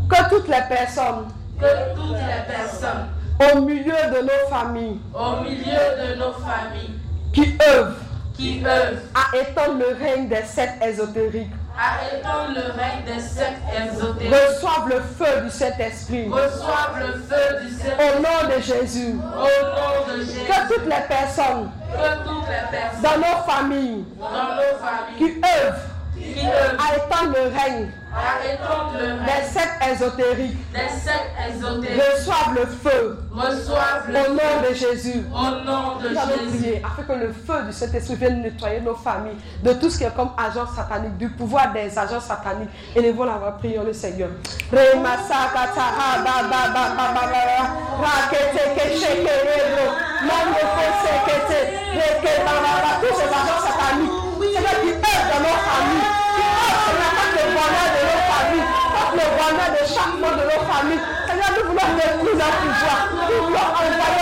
[0.10, 1.28] Que toutes les personnes
[1.60, 3.08] Que toutes les personnes
[3.40, 6.94] au milieu de nos familles au milieu de nos familles
[7.34, 7.94] qui œuvrent
[8.36, 12.54] qui œuvrent à étendre le règne des sectes ésotériques à étendre
[14.90, 19.16] le feu du Saint-Esprit reçoivent le feu du au Seigneur nom de Jésus.
[19.16, 20.40] au nom de Jésus.
[20.48, 25.42] Que toutes les personnes Que toutes les personnes dans nos familles dans nos familles qui
[25.44, 27.90] œuvrent étendre le règne
[28.44, 30.58] étendre le des règne sectes ésotériques.
[30.74, 32.02] Des sectes ésotériques.
[32.16, 33.18] Reçoivent le feu.
[33.32, 34.70] Reçoivent le au nom feu.
[34.70, 35.24] de Jésus.
[35.32, 36.58] au nom de Nous allons Jésus.
[36.58, 40.04] prier afin que le feu du Saint-Esprit vienne nettoyer nos familles de tout ce qui
[40.06, 42.70] est comme agent satanique, du pouvoir des agents sataniques.
[42.96, 44.30] Élevons la voix, prions le Seigneur.
[44.70, 44.78] Tous
[53.16, 57.88] ces agents sataniques, Seigneur, qui œuvrent dans nos familles, qui œuvrent, Seigneur, contre le bonheur
[57.96, 61.04] de nos familles, contre le bonheur de chaque membre de nos familles.
[61.28, 63.00] Seigneur, nous voulons détruire leur pouvoir.
[63.30, 64.17] Nous voulons envoyer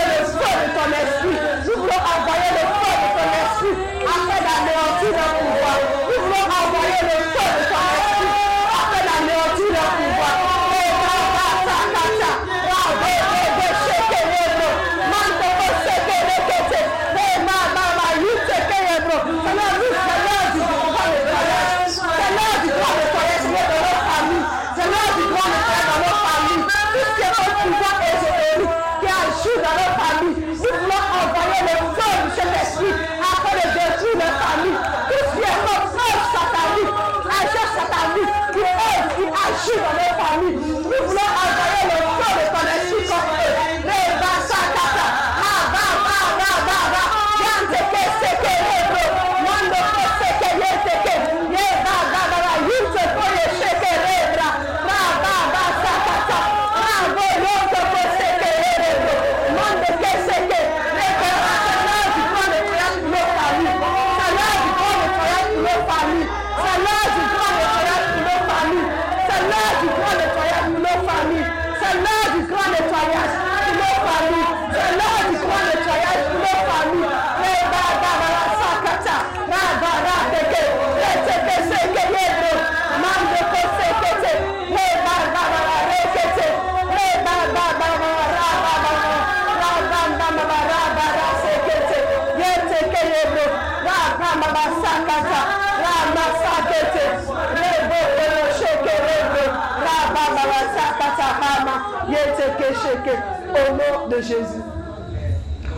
[103.56, 104.62] au nom de Jésus.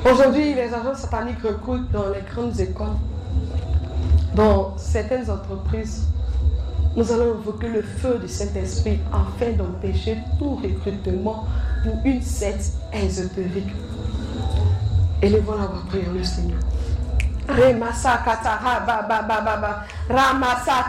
[0.04, 2.96] Aujourd'hui, les agents sataniques recrutent dans les grandes écoles,
[4.34, 6.06] dans certaines entreprises.
[6.96, 11.46] Nous allons invoquer le feu du Saint-Esprit afin d'empêcher tout recrutement
[11.84, 13.70] pour une secte ésotérique.
[15.22, 16.58] Élevons la voix prière le Seigneur.
[17.48, 19.86] Remasa katara.
[20.08, 20.84] Ramasa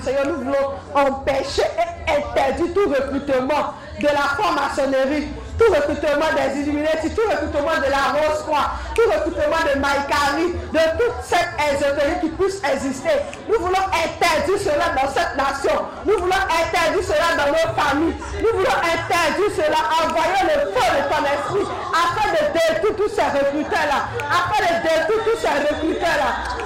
[0.00, 1.62] Seigneur, nous voulons empêcher
[2.06, 5.26] et interdire tout recrutement de la franc-maçonnerie
[5.58, 11.16] tout recrutement des Illuminati, tout recrutement de la Rose-Croix, tout recrutement de Maïkari, de toute
[11.24, 13.16] cette ésotérique qui puisse exister.
[13.48, 15.76] Nous voulons interdire cela dans cette nation.
[16.04, 18.16] Nous voulons interdire cela dans nos familles.
[18.40, 19.80] Nous voulons interdire cela.
[19.96, 24.00] Envoyer le feu de ton esprit afin de détruire tous ces recruteurs-là.
[24.28, 26.56] Afin de détruire tous ces recruteurs-là.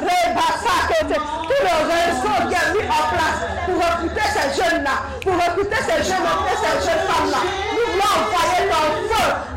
[1.10, 4.90] Tous les réseaux qui ont mis en place pour recruter ces jeunes-là,
[5.22, 7.69] pour recruter ces jeunes hommes ces jeunes femmes-là.
[8.00, 8.64] Voulons envoyer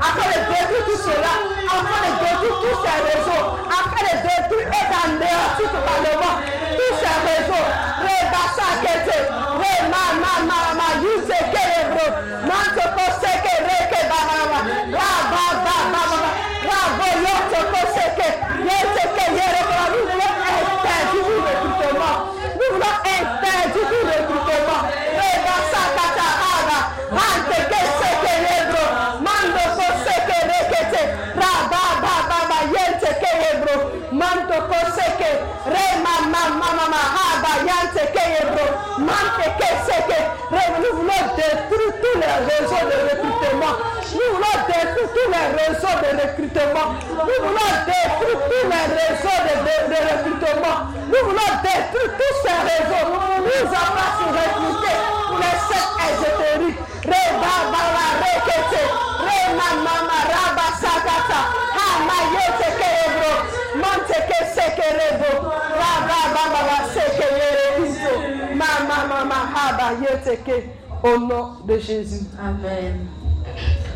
[0.02, 1.34] afin de détruire tout cela,
[1.66, 6.36] afin de détruire tous ces réseaux, afin de détruire et d'anéantir totalement
[6.76, 7.68] tous ces réseaux.
[8.04, 12.06] Rebassa kete, re ma ma ma ma yuse kelebro,
[12.44, 13.63] manto koseke
[34.70, 35.32] koseke,
[35.74, 38.66] re ma ma ma ma ma ha ba yante ke yebro,
[39.08, 40.20] mante ke seke,
[40.52, 43.76] nous voulons détruire tous les réseaux de recrutement,
[44.14, 46.88] nous voulons détruire tous les réseaux de recrutement,
[47.28, 50.78] nous voulons détruire tous les réseaux de, de, de recrutement,
[51.08, 53.08] nous voulons détruire tous ces réseaux,
[53.48, 54.96] nous avons se recruter
[55.28, 58.84] pour les sectes ésotériques, re ba ba ba rekete,
[59.26, 60.14] re ma ma
[64.44, 64.64] iso,
[71.04, 72.26] au nom de Jésus.
[72.40, 73.06] Amen.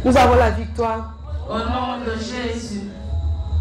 [0.04, 1.14] Nous avons la victoire.
[1.50, 2.82] Au nom de Jésus,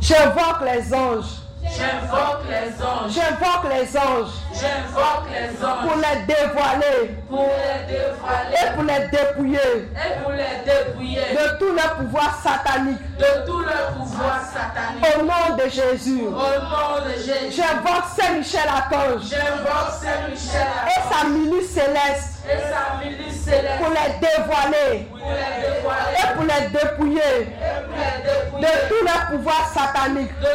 [0.00, 1.45] J'invoque les anges.
[1.74, 3.10] J'invoque les anges.
[3.10, 4.34] J'invoque les anges.
[4.52, 7.16] J'invoque les pour anges les dévoiler.
[7.28, 8.56] Pour les dévoiler.
[8.62, 9.90] Et pour les dépouiller.
[9.94, 11.20] Et pour les dépouiller.
[11.32, 13.16] De tous les pouvoirs sataniques.
[13.18, 15.06] de tout le pouvoir satanique.
[15.16, 16.22] Au nom de Jésus.
[16.26, 23.04] Au nom de Jésus, J'invoque Saint-Michel Archange j'invoque Saint-Michel et sa milice céleste et sa
[23.04, 25.34] milice céleste pour les dévoiler pour les
[25.66, 30.40] dévoiler et pour les dépouiller et pour les dépouiller de tous les pouvoirs sataniques.
[30.40, 30.46] de.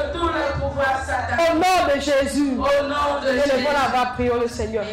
[0.81, 2.53] Au nom de Jésus.
[2.57, 3.67] Au nom de Élevons Jésus.
[3.73, 4.83] la voix, prions le Seigneur.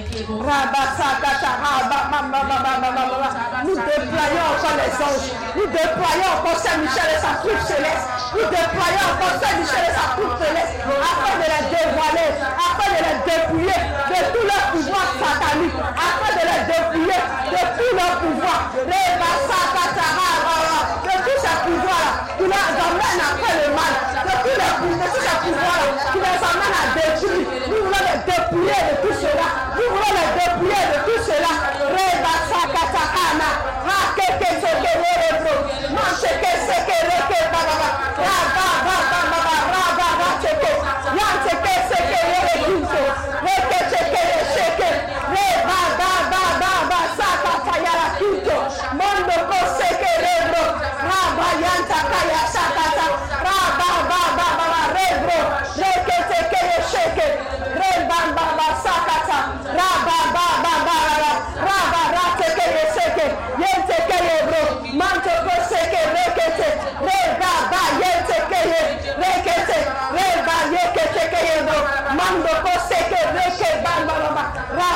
[3.64, 5.30] Nous déployons encore les anges.
[5.56, 8.08] Nous déployons encore Saint-Michel et sa troupe céleste.
[8.34, 12.17] Nous déployons encore Saint-Michel et sa troupe céleste afin de les dévoiler,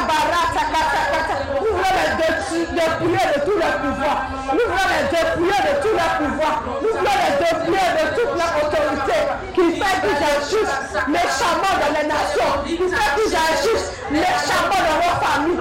[0.08, 1.34] ba ra sakata kata.
[1.60, 4.20] Nous voulons les dé- dépouiller de tous les pouvoirs.
[4.52, 6.58] Nous voulons les dépouiller de tous les pouvoirs.
[6.82, 9.18] Nous voulons les dépouiller de toute la autorité
[9.54, 10.78] qui fait qu'ils agissent
[11.08, 15.58] méchamment dans les nations, qui fait qu'ils agissent méchamment dans nos familles.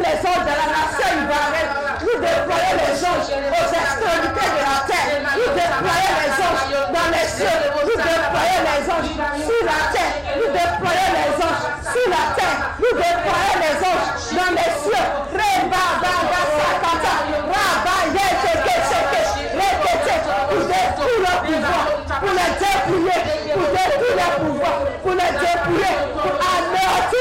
[0.00, 1.70] Les anges de la nation ivoirienne.
[2.00, 5.08] Nous déployons les anges aux extrémités de la terre.
[5.36, 7.58] Nous déployons les anges dans les cieux.
[7.84, 9.12] Nous déployons les anges
[9.44, 10.14] sur la terre.
[10.36, 12.58] Nous déployons les anges sur la terre.
[12.80, 15.08] Nous déployons les anges dans les cieux.
[23.50, 27.20] Pour les le pouvoir, pour les dépouiller, pour anéantir.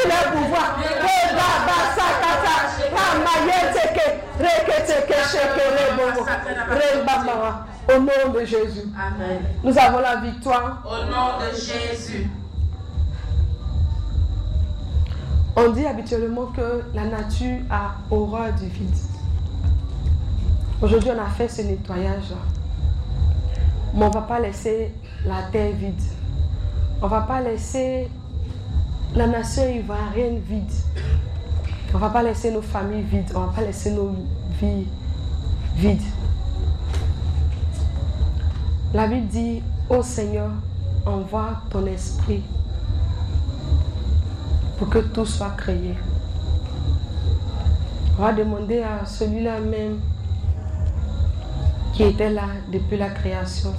[6.69, 8.87] Et Baba Au nom de Jésus.
[8.97, 9.41] Amen.
[9.63, 10.83] Nous avons la victoire.
[10.85, 12.29] Au nom de Jésus.
[15.55, 18.95] On dit habituellement que la nature a horreur du vide.
[20.81, 22.37] Aujourd'hui, on a fait ce nettoyage-là.
[23.93, 24.93] Mais on ne va pas laisser
[25.25, 26.01] la terre vide.
[27.01, 28.09] On ne va pas laisser
[29.15, 30.71] la nation ivoirienne vide.
[31.93, 33.31] On ne va pas laisser nos familles vides.
[33.35, 34.15] On ne va pas laisser nos
[34.59, 34.85] vies
[35.75, 36.01] vides.
[38.93, 40.49] La Bible dit, ô Seigneur,
[41.05, 42.43] envoie ton esprit
[44.77, 45.95] pour que tout soit créé.
[48.17, 49.99] On va demander à celui-là même
[51.93, 53.73] qui était là depuis la création.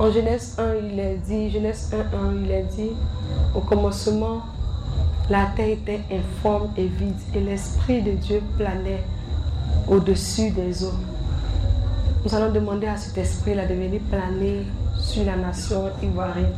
[0.00, 2.92] En Genèse 1, il est dit, Genèse 1, 1, il est dit,
[3.54, 4.40] au commencement,
[5.28, 9.04] la terre était informe et vide et l'Esprit de Dieu planait
[9.86, 10.94] au-dessus des eaux.
[12.24, 14.62] Nous allons demander à cet esprit-là de venir planer
[14.98, 16.54] sur la nation ivoirienne.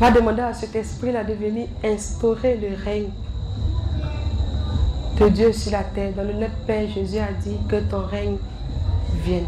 [0.00, 3.10] On va demander à cet esprit-là de venir instaurer le règne
[5.20, 6.14] de Dieu sur la terre.
[6.16, 8.38] Dans le net Père, Jésus a dit que ton règne
[9.22, 9.44] vienne.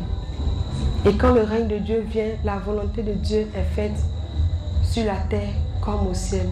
[1.06, 4.04] Et quand le règne de Dieu vient, la volonté de Dieu est faite
[4.82, 6.46] sur la terre comme au ciel.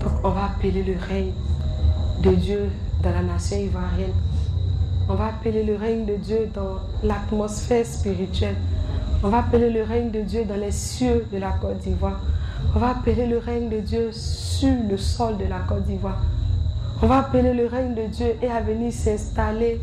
[0.00, 1.30] Donc on va appeler le règne
[2.22, 2.70] de Dieu
[3.04, 4.12] dans la nation ivoirienne.
[5.08, 8.56] On va appeler le règne de Dieu dans l'atmosphère spirituelle.
[9.22, 12.20] On va appeler le règne de Dieu dans les cieux de la Côte d'Ivoire.
[12.74, 16.20] On va appeler le règne de Dieu sur le sol de la Côte d'Ivoire.
[17.00, 19.80] On va appeler le règne de Dieu et à venir s'installer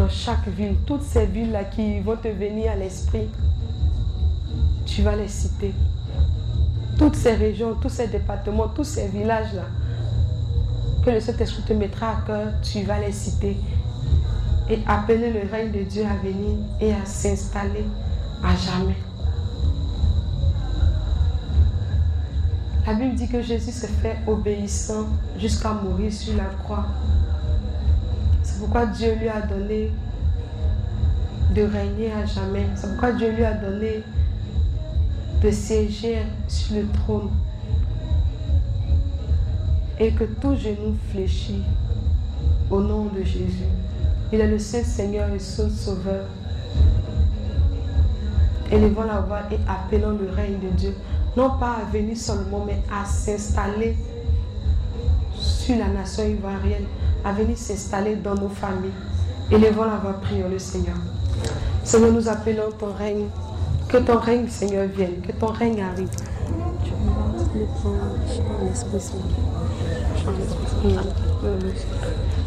[0.00, 0.76] dans chaque ville.
[0.86, 3.28] Toutes ces villes-là qui vont te venir à l'esprit,
[4.86, 5.74] tu vas les citer.
[6.98, 9.64] Toutes ces régions, tous ces départements, tous ces villages-là,
[11.04, 13.56] que le Saint-Esprit te mettra à cœur, tu vas les citer
[14.70, 17.84] et appeler le règne de Dieu à venir et à s'installer
[18.42, 18.96] à jamais.
[22.86, 25.06] La Bible dit que Jésus se fait obéissant
[25.38, 26.86] jusqu'à mourir sur la croix.
[28.60, 29.90] C'est pourquoi Dieu lui a donné
[31.54, 32.66] de régner à jamais.
[32.74, 34.02] C'est pourquoi Dieu lui a donné
[35.42, 37.30] de siéger sur le trône.
[39.98, 41.62] Et que tout genou fléchit
[42.70, 43.64] au nom de Jésus.
[44.30, 46.26] Il est le seul Seigneur et seul Sauveur.
[48.70, 50.94] Élevons la voix et appelons le règne de Dieu.
[51.34, 53.96] Non pas à venir seulement, mais à s'installer
[55.40, 56.84] sur la nation ivoirienne,
[57.24, 58.92] à venir s'installer dans nos familles.
[59.50, 60.96] Élevons la voix, prions le Seigneur.
[61.82, 63.26] Seigneur, nous appelons ton règne.
[63.88, 65.20] Que ton règne, Seigneur, vienne.
[65.26, 66.08] Que ton règne arrive.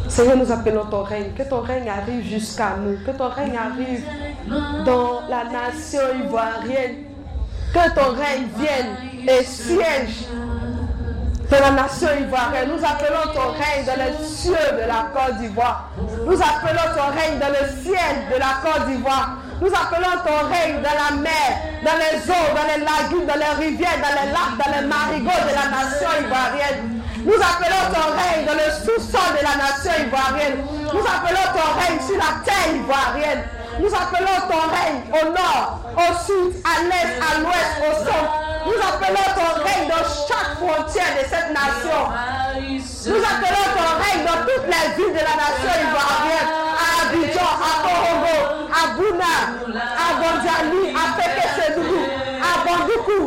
[0.08, 1.32] Seigneur, nous appelons ton règne.
[1.36, 2.96] Que ton règne arrive jusqu'à nous.
[3.04, 4.04] Que ton règne arrive
[4.86, 7.04] dans la nation ivoirienne.
[7.72, 10.28] Que ton règne vienne et siège
[11.50, 12.70] dans la nation ivoirienne.
[12.70, 15.90] Nous appelons ton règne dans les cieux de la Côte d'Ivoire.
[16.26, 19.36] Nous appelons ton règne dans le ciel de la Côte d'Ivoire.
[19.60, 21.50] Nous appelons ton règne dans la mer,
[21.84, 25.44] dans les eaux, dans les lagunes, dans les rivières, dans les lacs, dans les marigots
[25.48, 27.00] de la nation ivoirienne.
[27.24, 30.64] Nous appelons ton règne dans le sous-sol de la nation ivoirienne.
[30.92, 33.44] Nous appelons ton règne sur la terre ivoirienne.
[33.80, 38.43] Nous appelons ton règne au nord, au sud, à l'est, à l'ouest, au centre.
[38.66, 42.00] Nous appelons ton règne dans chaque frontière de cette nation.
[43.06, 46.48] Nous appelons ton règne dans toutes les villes de la nation ivoirienne.
[46.74, 48.36] À Abidjan, à Torongo,
[48.72, 49.34] à Bouna,
[49.76, 52.02] à Gondjali, à Pekesedougou,
[52.40, 53.22] à Bandoukou.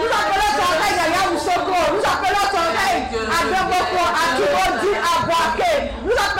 [0.00, 1.80] Nous appelons ton règne à Yamoussoukro.
[1.94, 4.30] Nous appelons ton règne à Deboko, à.
[4.40, 4.79] Nous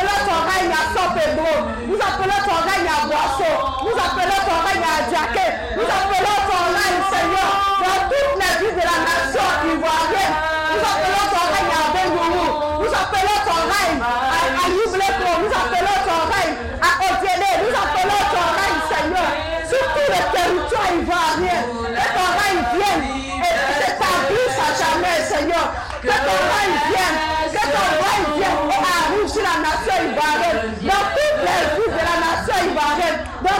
[0.00, 1.52] appelons ton règne à San Pedro.
[1.86, 3.54] Nous appelons ton règne à Boisseau.
[3.84, 5.46] Nous appelons ton règne à Diaké.
[5.76, 9.99] Nous appelons ton règne, Seigneur, dans toutes les villes de la nation ivoirienne.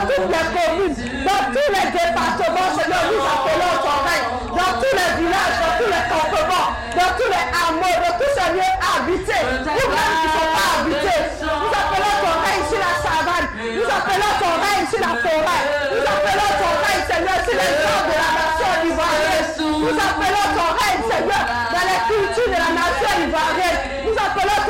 [0.01, 0.97] Dans toutes les communes.
[1.28, 4.28] Dans tous les départements, Seigneur, nous appelons ton règne.
[4.48, 8.48] Dans tous les villages, dans tous les campements, dans tous les hameaux, dans tous ces
[8.56, 9.44] lieux habités.
[9.44, 11.20] Ou même qui ne sont pas habités.
[11.44, 13.47] Nous appelons ton règne sur la savane.
[13.60, 15.64] Nous appelons ton règne sur la forêt.
[15.93, 19.48] Nous appelons ton règne, Seigneur, sur les hommes de la nation ivoirienne.
[19.85, 23.78] Nous appelons ton règne, Seigneur, dans les cultures de la nation ivoirienne.
[24.09, 24.60] Nous appelons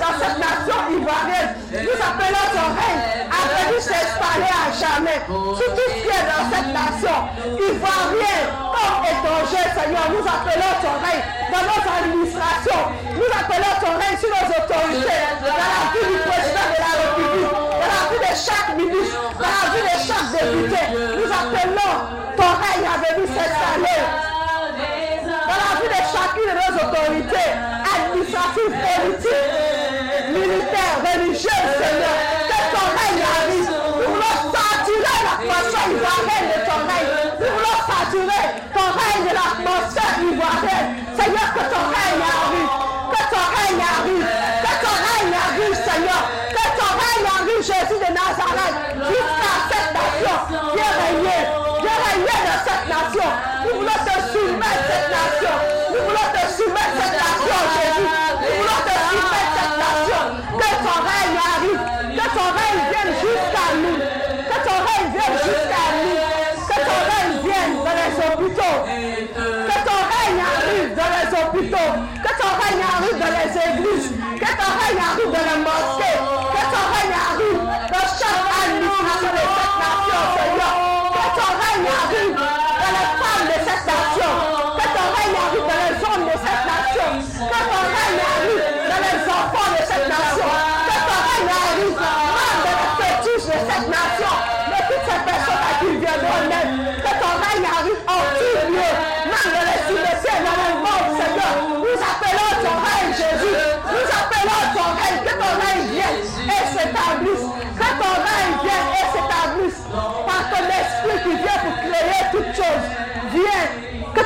[0.00, 1.50] dans cette nation ivoirienne.
[1.70, 6.44] Nous appelons ton règne à venir s'installer à jamais sur tout ce qui est dans
[6.48, 7.16] cette nation
[7.60, 10.06] ivoirienne comme étranger, Seigneur.
[10.10, 12.80] Nous appelons ton règne dans notre administration.
[13.14, 17.52] Nous appelons ton règne sur nos autorités, dans la vie du président de la République,
[17.52, 20.82] dans la vie de chaque ministre, dans la vie de chaque député.
[20.90, 21.94] Nous appelons
[22.36, 24.00] ton règne à venir s'installer
[25.28, 27.69] dans la vie de chacune de nos autorités
[28.50, 32.29] administratives, politiques, militaires, religieuses, Seigneur.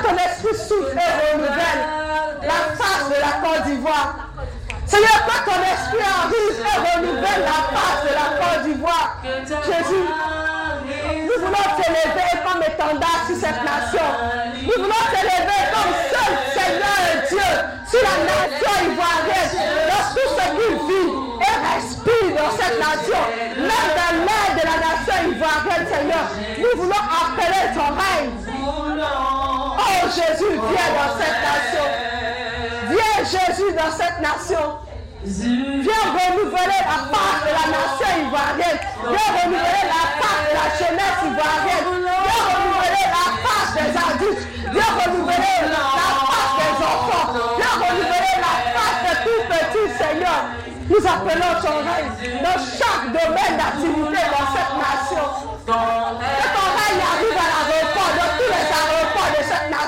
[0.05, 1.81] Ton esprit souffle et renouvelle
[2.43, 4.15] la face de la Côte d'Ivoire.
[4.87, 9.17] Seigneur, que ton esprit arrive et renouvelle la face de la Côte d'Ivoire.
[9.25, 10.05] Jésus,
[11.25, 14.09] nous voulons t'élever comme étendard sur cette nation.
[14.61, 17.51] Nous voulons t'élever comme seul Seigneur et Dieu
[17.89, 19.53] sur la nation ivoirienne,
[19.89, 23.23] dans tout ce qui vit et respire dans cette nation,
[23.57, 26.27] même dans l'air de la nation ivoirienne, Seigneur.
[26.59, 29.54] Nous voulons appeler ton règne.
[30.03, 31.87] Jésus, viens dans cette nation.
[32.91, 34.79] Viens Jésus dans cette nation.
[35.25, 38.81] Viens renouveler la face de la nation ivoirienne.
[39.09, 41.89] Viens renouveler la face de la jeunesse ivoirienne.
[42.25, 44.47] Viens renouveler la face des adultes.
[44.73, 47.27] Viens renouveler la face des enfants.
[47.57, 50.41] Viens renouveler la face de tout petit Seigneur.
[50.91, 52.13] Nous appelons ton règne
[52.43, 54.21] dans chaque domaine d'activité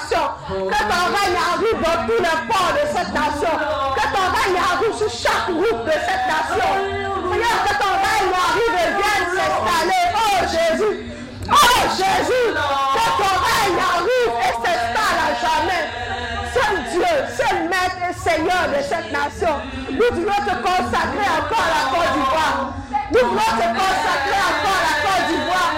[0.09, 3.55] Que ton règne arrive dans tous les ports de cette nation.
[3.97, 6.71] Que ton règne arrive sur chaque route de cette nation.
[7.27, 10.05] Seigneur, que ton règne arrive et vienne s'installer.
[10.15, 10.95] Oh Jésus.
[11.51, 12.49] Oh Jésus.
[12.55, 15.85] Que ton règne arrive et s'installe à jamais.
[16.55, 19.55] Seul Dieu, seul Maître et Seigneur de cette nation.
[19.91, 22.59] Nous voulons te consacrer encore à la Côte d'Ivoire.
[23.11, 25.73] Nous voulons te consacrer encore à la Côte d'Ivoire.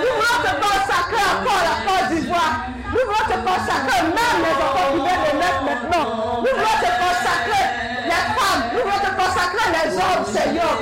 [0.00, 2.79] Nous voulons te consacrer encore à la Côte d'Ivoire.
[2.90, 6.06] Nous voulons te consacrer même les enfants qui viennent de naître maintenant.
[6.42, 7.64] Nous voulons te consacrer
[8.04, 8.62] les femmes.
[8.72, 10.76] Nous voulons te consacrer les hommes, Seigneur.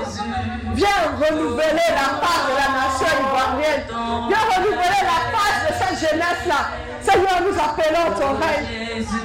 [0.75, 3.85] Viens renouveler la face de la nation ivoirienne.
[4.29, 6.61] Viens renouveler la face de cette jeunesse-là.
[7.03, 8.67] Seigneur, nous appelons ton règne.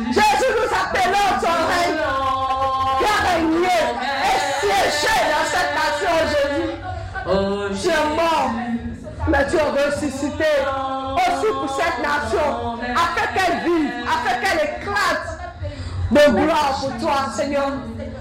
[0.08, 2.33] Jésus, nous appelons ton règne.
[9.34, 10.54] Mais tu es ressuscité
[11.16, 15.28] aussi pour cette nation, afin qu'elle vive, afin qu'elle éclate
[16.12, 17.72] de gloire pour toi, Seigneur.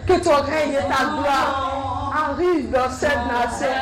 [0.06, 3.74] Que ton règne et ta gloire arrivent dans cette nation.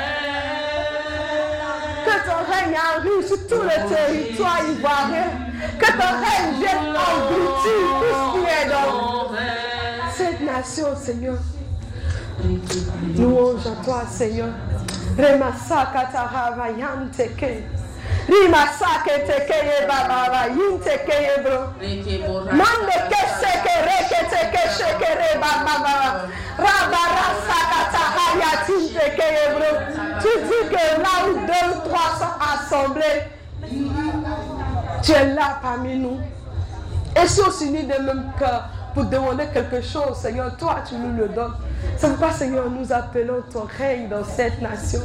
[2.05, 5.31] Que ton règne arrive sur tout le territoire ivoirien.
[5.79, 9.31] Que ton règne vienne engloutir tout ce qui est dans
[10.13, 11.39] cette nation, Seigneur.
[13.17, 14.49] Louange à toi, Seigneur.
[15.19, 17.65] Remasaka tarava yanteke.
[18.29, 21.59] Rimasake teke ye bababa yinteke ye bro.
[22.53, 26.29] Mande ke seke reke teke sheke re bababa.
[26.57, 29.71] Rabarasaka tahaya tinteke ye bro.
[30.21, 33.21] Tu dis que là où deux ou trois sont assemblés,
[35.03, 36.19] tu es là parmi nous.
[37.21, 40.17] Et si on s'unit de même cœur pour demander quelque chose.
[40.17, 41.55] Seigneur, toi, tu nous le donnes.
[41.97, 45.01] C'est pourquoi, Seigneur, nous appelons ton règne dans cette nation.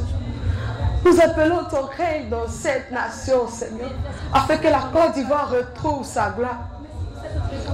[1.04, 3.90] Nous appelons ton règne dans cette nation, Seigneur,
[4.34, 6.58] afin que la Côte d'Ivoire retrouve sa gloire.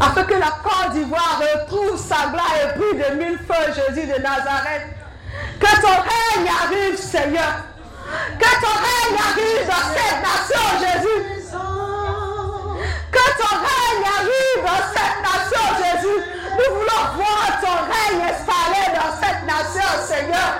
[0.01, 4.21] Afin que la Côte d'Ivoire retrouve sa gloire et brille de mille feux, Jésus de
[4.21, 4.87] Nazareth.
[5.59, 7.65] Que ton règne arrive, Seigneur.
[8.39, 11.43] Que ton règne arrive dans cette nation, Jésus.
[13.13, 16.21] Que ton règne arrive dans cette nation, Jésus.
[16.59, 20.51] Nous voulons voir ton règne installé dans cette nation, Seigneur.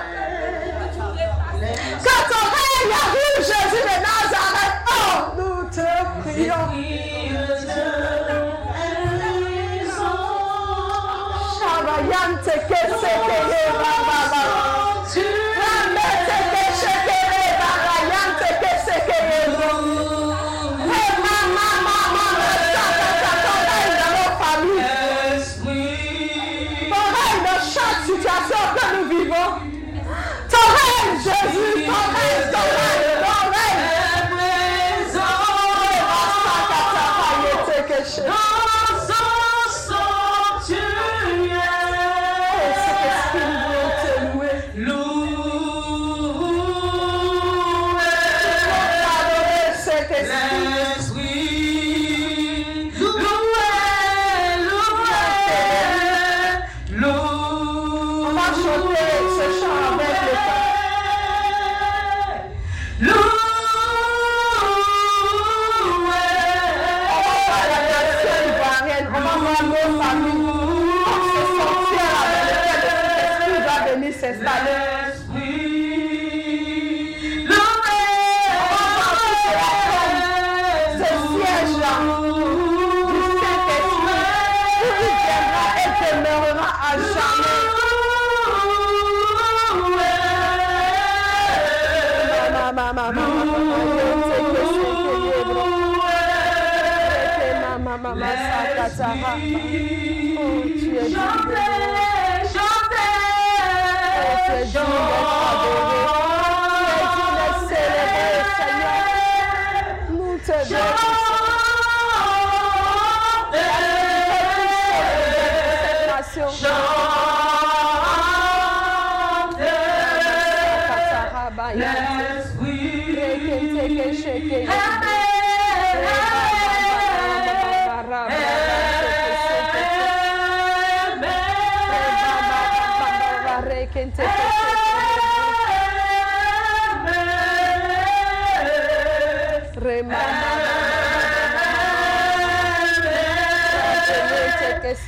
[2.03, 4.77] Que ton règne arrive, Jésus de Nazareth.
[4.87, 5.87] Oh, nous te
[6.21, 7.03] prions.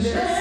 [0.00, 0.33] privilege.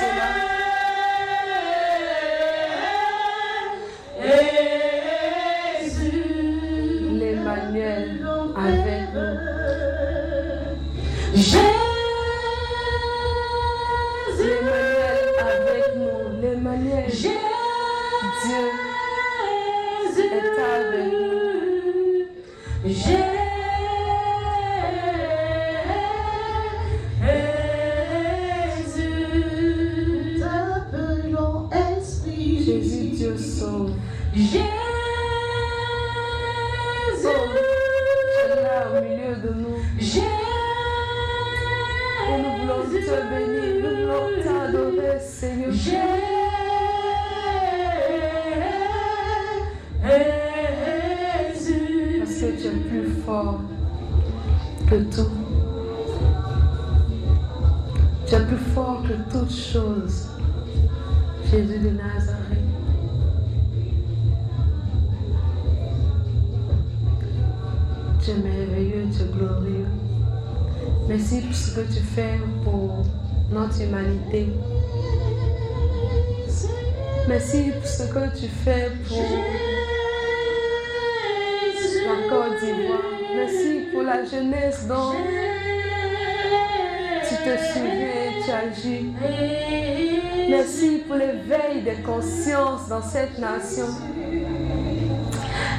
[93.14, 93.85] cette nation.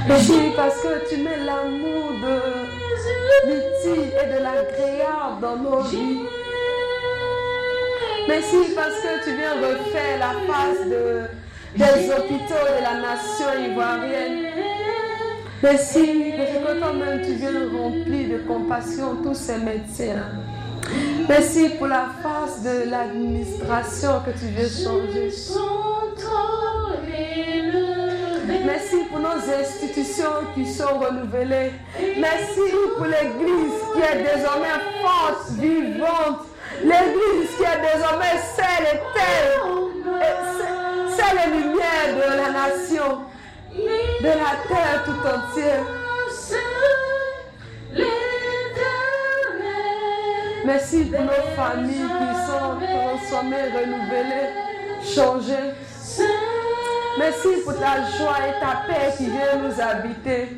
[0.06, 6.20] Jésus, parce que tu mets l'amour de l'utile et de l'agréable dans nos vies.
[8.28, 10.86] Merci parce que tu viens refaire la face
[11.74, 14.47] des hôpitaux de la nation ivoirienne.
[15.61, 20.23] Merci parce que toi-même tu viens remplir de compassion tous ces médecins.
[21.28, 25.31] Merci pour la face de l'administration que tu viens changer.
[29.25, 31.73] nos institutions qui sont renouvelées.
[32.19, 32.61] Merci
[32.97, 36.41] pour l'Église qui est désormais forte, vivante.
[36.83, 39.55] L'Église qui est désormais celle et telle.
[41.17, 43.21] Celle et lumière de la nation,
[43.75, 45.85] de la terre tout entière.
[50.67, 54.51] Merci pour nos familles qui sont transformées, renouvelées,
[55.03, 55.73] changées.
[57.19, 60.49] Merci pour ta joie et ta paix qui vient nous habiter.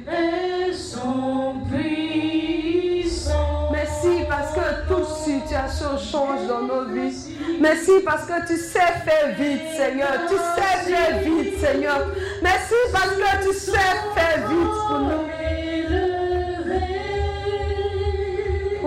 [3.71, 7.37] Merci parce que toute situation change dans nos vies.
[7.61, 10.13] Merci parce que tu sais faire vite, Seigneur.
[10.29, 12.07] Tu sais faire vite, Seigneur.
[12.43, 13.73] Merci parce que tu sais
[14.15, 15.27] faire vite pour nous.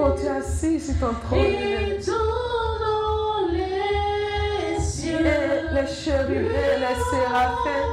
[0.02, 1.40] Oh, tu es assis sur ton trône.
[1.40, 2.00] Et
[5.74, 7.90] les chérubins, les séraphins,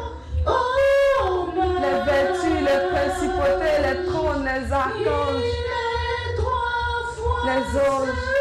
[1.82, 5.43] les vertus, les principautés, les trônes, les archanges,
[7.44, 8.36] les anges.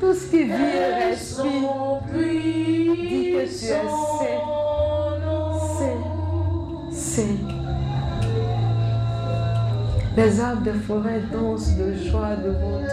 [0.00, 4.45] tout ce qui vit et respire, dit que tu es saint,
[10.16, 12.88] Les arbres de forêt dansent de joie devant toi.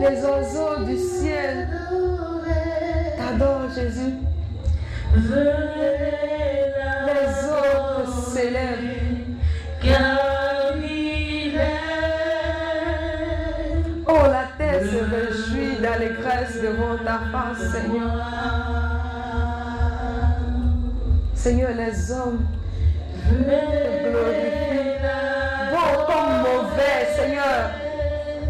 [0.00, 1.68] Les oiseaux du ciel
[3.16, 4.14] t'adorent, Jésus.
[5.14, 5.30] Les
[7.46, 8.90] autres s'élèvent.
[9.84, 9.98] Est
[14.08, 18.12] Oh, la terre se réjouit d'allégresse devant ta face, Seigneur.
[21.34, 22.44] Seigneur, les hommes
[25.70, 27.62] Bon comme mauvais, Seigneur,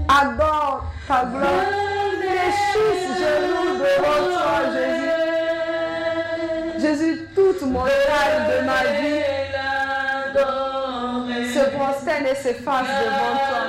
[0.09, 1.67] adore ta gloire.
[2.21, 5.13] Fléchissent genoux devant toi, Jésus.
[6.81, 9.23] Jésus, toute montagne de ma vie
[11.53, 13.63] se prosterne et s'efface devant toi.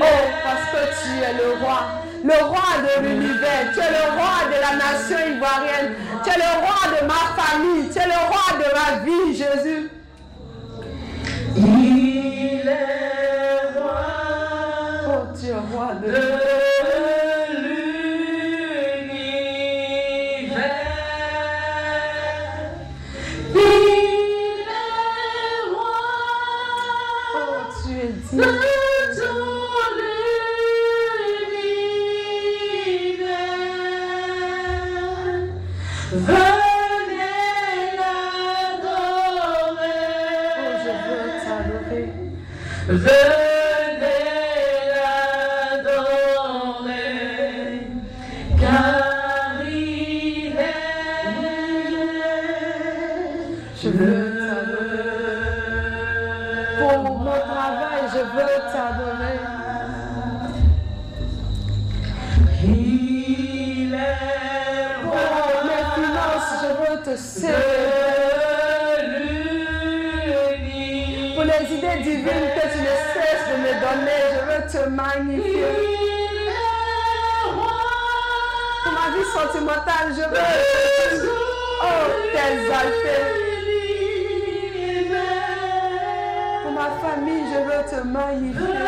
[0.00, 0.04] Oh,
[0.44, 1.80] parce que tu es le roi,
[2.24, 3.64] le roi de l'univers.
[3.72, 5.90] Tu es le roi de la nation ivoirienne.
[6.24, 7.84] Tu es le roi de ma famille.
[7.90, 9.90] Tu es le roi de ma vie, Jésus.
[15.94, 16.47] Tu
[71.38, 75.70] Pour les idées divines que tu ne cesses de me donner, je veux te magnifier.
[78.82, 80.48] Pour ma vie sentimentale, je veux
[81.80, 83.22] oh, t'exalter.
[86.64, 88.82] Pour ma famille, je veux te magnifier.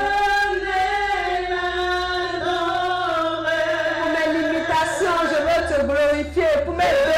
[4.01, 6.51] Pour mes limitations, je veux te glorifier.
[6.65, 7.10] Pour mes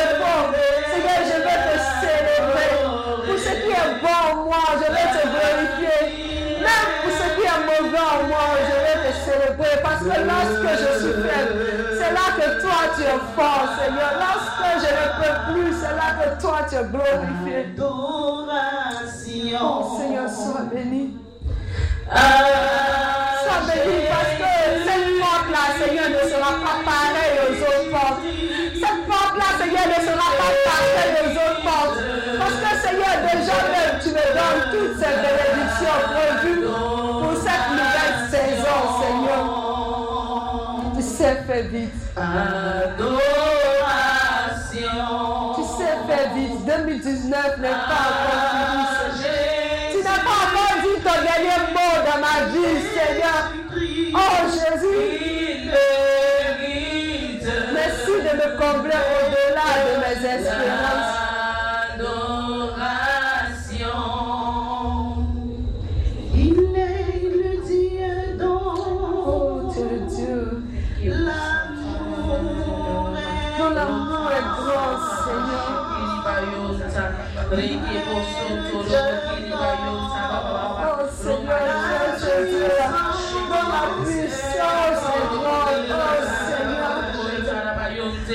[10.03, 11.55] que lorsque je suis faible,
[11.99, 14.13] c'est là que toi tu es fort, Seigneur.
[14.19, 17.59] Lorsque je ne peux plus, c'est là que toi tu es glorifié.
[19.61, 21.17] Oh Seigneur, sois béni.
[22.09, 24.53] Sois béni parce que
[24.85, 28.23] cette porte-là, Seigneur, ne sera pas pareille aux autres portes.
[28.75, 32.01] Cette porte-là, Seigneur, ne sera pas pareille aux autres portes.
[32.39, 36.63] Parce que, Seigneur, déjà même, tu me donnes toutes ces bénédictions prévues
[41.53, 41.93] faire vite.
[42.17, 43.13] Adoration.
[45.57, 46.65] Tu sais faire vite.
[46.65, 48.32] 2019 n'est pas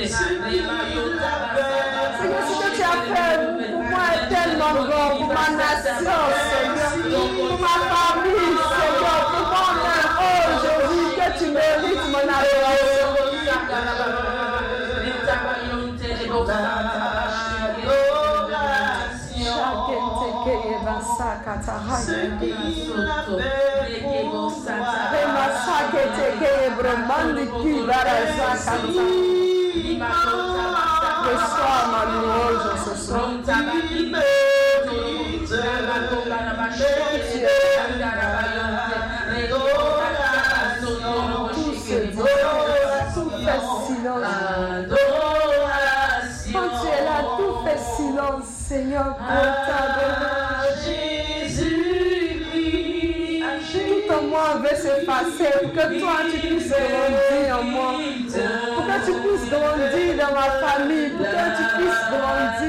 [0.08, 0.82] Seigneur,
[2.48, 3.36] ce que tu as fait
[3.70, 6.20] pour moi est tellement grand, pour ma nation,
[6.50, 6.92] Seigneur,
[7.36, 10.12] pour ma famille, Seigneur, pour moi-même.
[10.18, 13.08] Oh Jésus, que tu mérites mon adoration.
[29.98, 30.48] Tout.
[46.52, 49.16] Quand tu es là, tout fait silence, Seigneur.
[53.72, 57.92] Tout en moi veut s'effacer pour que toi tu puisses grandir en moi.
[62.28, 62.67] Puisses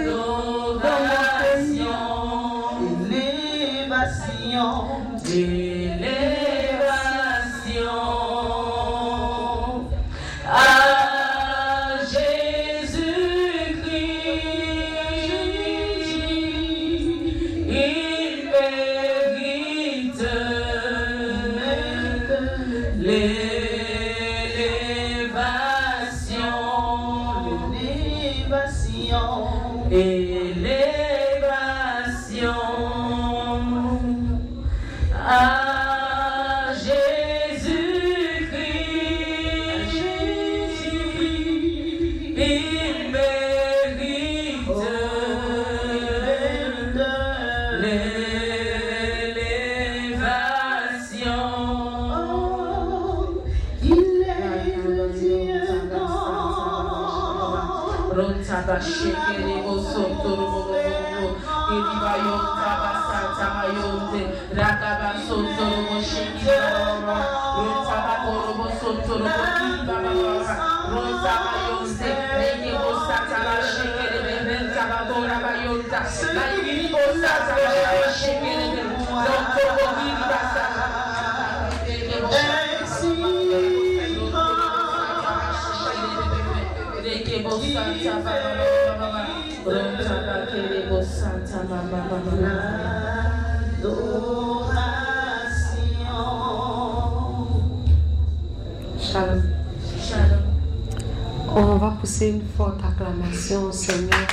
[101.55, 104.28] On va pousser une forte acclamation au Seigneur.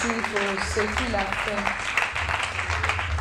[0.00, 1.62] Pour ce qu'il a fait,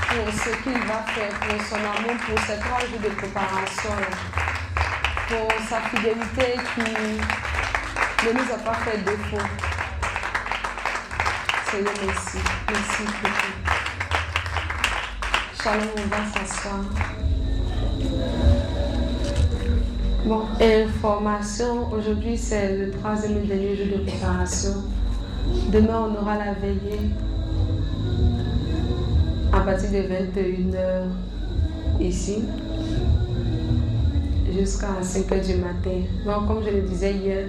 [0.08, 3.96] pour ce qu'il va faire, pour son amour, pour trois jours de préparation,
[5.28, 9.46] pour sa fidélité qui ne nous a pas fait défaut.
[11.70, 12.38] Seigneur, merci.
[12.70, 13.54] Merci beaucoup.
[15.62, 16.82] Shalom, on va s'asseoir.
[20.26, 24.89] Bon, information, aujourd'hui c'est le troisième et dernier jour de préparation.
[25.72, 27.12] Demain on aura la veillée
[29.54, 31.04] à partir de 21h
[32.00, 32.40] ici
[34.52, 36.02] jusqu'à 5h du matin.
[36.26, 37.46] Bon, comme je le disais hier,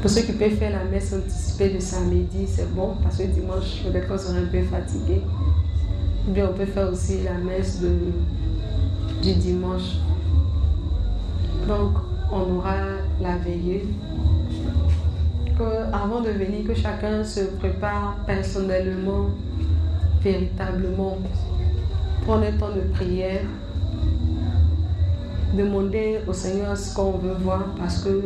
[0.00, 3.82] pour ceux qui peuvent faire la messe anticipée de samedi, c'est bon parce que dimanche
[3.84, 5.20] peut-être qu'on sera un peu fatigué.
[6.26, 7.82] Ou bien on peut faire aussi la messe
[9.22, 9.98] du dimanche.
[11.68, 11.98] Donc,
[12.32, 12.76] on aura
[13.20, 13.86] la veillée.
[15.92, 19.30] Avant de venir, que chacun se prépare personnellement,
[20.22, 21.18] véritablement.
[22.22, 23.42] Prendre un temps de prière.
[25.56, 28.22] Demander au Seigneur ce qu'on veut voir parce que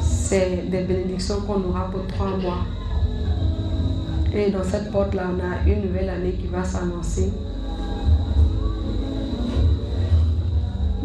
[0.00, 2.64] c'est des bénédictions qu'on aura pour trois mois.
[4.32, 7.32] Et dans cette porte-là, on a une nouvelle année qui va s'annoncer.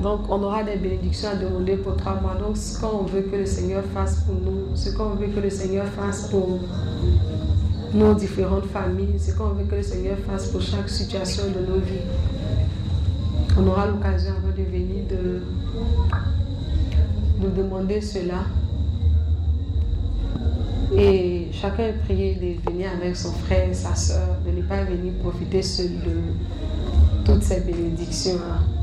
[0.04, 2.36] Donc, on aura des bénédictions à demander pour trois mois.
[2.36, 5.50] Donc, ce qu'on veut que le Seigneur fasse pour nous, ce qu'on veut que le
[5.50, 6.60] Seigneur fasse pour
[7.94, 11.80] nos différentes familles, ce qu'on veut que le Seigneur fasse pour chaque situation de nos
[11.80, 12.04] vies.
[13.58, 15.42] On aura l'occasion avant de venir de,
[17.42, 18.44] de demander cela.
[20.98, 25.14] Et chacun est prié de venir avec son frère sa soeur, de ne pas venir
[25.24, 28.83] profiter seul de toutes ces bénédictions-là.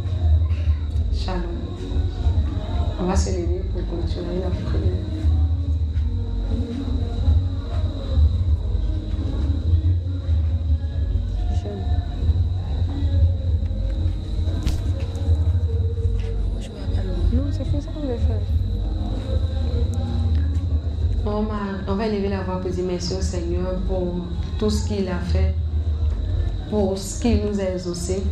[3.01, 4.93] On va se lever pour continuer la prière.
[21.27, 21.45] On,
[21.87, 24.27] on va élever la voix pour dire merci au Seigneur pour
[24.59, 25.55] tout ce qu'il a fait,
[26.71, 28.23] pour ce qu'il nous a exaucé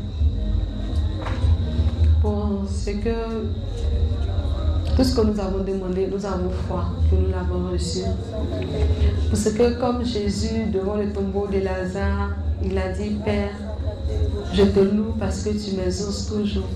[2.69, 3.15] pour ce que
[4.97, 8.01] tout ce que nous avons demandé, nous avons foi que nous l'avons reçu.
[9.31, 12.31] Parce que comme Jésus, devant le tombeau de Lazare,
[12.65, 13.53] il a dit, Père,
[14.53, 16.69] je te loue parce que tu m'exauces toujours.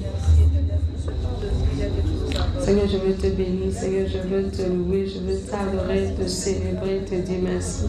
[2.60, 3.72] Seigneur, je veux te bénir.
[3.72, 5.04] Seigneur, je veux te louer.
[5.06, 7.86] Je veux t'adorer, te célébrer, te dire merci.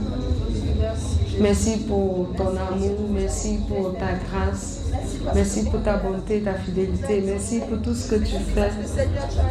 [1.40, 2.98] Merci pour ton amour.
[3.12, 4.83] Merci pour ta grâce.
[5.36, 7.24] Merci pour ta bonté, ta fidélité.
[7.26, 8.70] Merci pour tout ce que tu fais,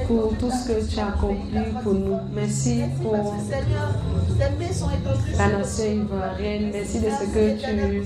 [0.07, 2.19] pour tout ce que tu as accompli pour nous.
[2.35, 3.35] Merci pour
[5.39, 6.71] la nation ivoirienne.
[6.73, 8.03] Merci de ce que tu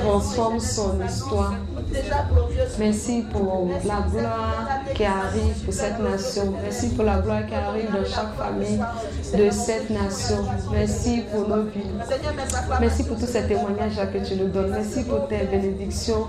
[0.00, 1.54] transformes son histoire.
[2.78, 6.54] Merci pour la gloire qui arrive pour cette nation.
[6.62, 8.80] Merci pour la gloire qui arrive dans chaque famille
[9.36, 10.44] de cette nation.
[10.72, 11.82] Merci pour nos vies.
[12.80, 14.70] Merci pour tous ces témoignages que tu nous donnes.
[14.70, 16.26] Merci pour tes bénédictions.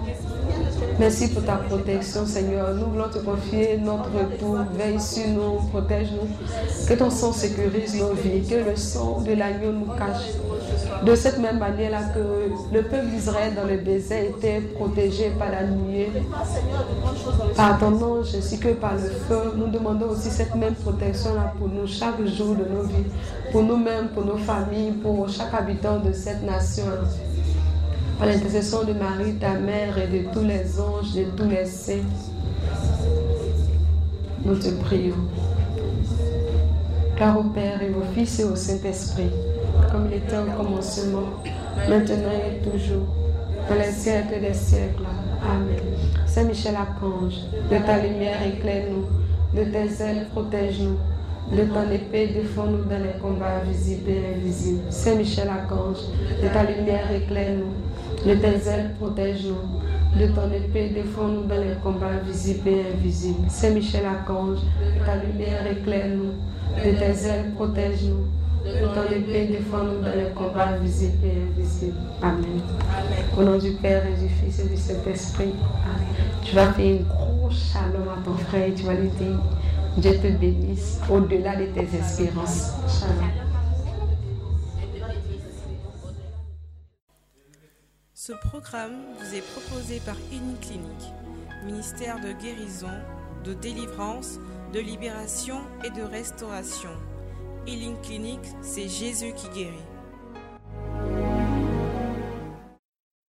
[1.00, 2.74] Merci pour ta protection, Seigneur.
[2.76, 4.58] Nous voulons te confier notre retour.
[4.74, 6.28] Veille sur nous, protège-nous.
[6.88, 8.48] Que ton sang sécurise nos vies.
[8.48, 10.34] Que le sang de l'agneau nous cache.
[11.06, 15.64] De cette même manière-là que le peuple d'Israël dans le désert était protégé par la
[15.64, 16.12] nuée,
[17.56, 21.70] par ton ange ainsi que par le feu, nous demandons aussi cette même protection-là pour
[21.70, 23.06] nous chaque jour de nos vies,
[23.52, 26.84] pour nous-mêmes, pour nos familles, pour chaque habitant de cette nation.
[28.20, 32.04] Par l'intercession de Marie, ta mère, et de tous les anges, de tous les saints,
[34.44, 35.16] nous te prions.
[37.16, 39.30] Car au Père et au Fils et au Saint-Esprit,
[39.90, 41.30] comme il était au commencement,
[41.88, 43.08] maintenant et toujours,
[43.70, 45.04] dans les siècles des siècles.
[45.42, 45.80] Amen.
[46.28, 47.36] Saint Michel Archange,
[47.72, 50.98] de ta lumière éclaire-nous, de tes ailes protège-nous,
[51.56, 54.82] de ton épée défends-nous dans les combats visibles et invisibles.
[54.90, 56.04] Saint Michel Archange,
[56.44, 57.89] de ta lumière éclaire-nous,
[58.26, 63.50] de tes ailes protège-nous, de ton épée défends-nous dans les combats visibles et invisibles.
[63.50, 64.60] Saint Michel Archange,
[65.06, 66.34] ta lumière éclaire-nous,
[66.78, 68.26] de tes ailes protège-nous.
[68.66, 71.96] De ton épée, défends-nous dans les combats visibles et invisibles.
[72.22, 72.62] Amen.
[73.38, 75.54] Au nom du Père et du Fils et du Saint-Esprit.
[76.44, 79.40] Tu vas faire une grosse shalom à ton frère et tu vas lui dire
[79.98, 82.74] Dieu te bénisse au-delà de tes espérances.
[82.88, 83.49] Shalom.
[88.30, 90.16] Ce programme vous est proposé par
[90.62, 91.14] Clinique,
[91.66, 92.92] ministère de guérison,
[93.44, 94.38] de délivrance,
[94.72, 96.92] de libération et de restauration.
[97.66, 101.29] Healing Clinique, c'est Jésus qui guérit.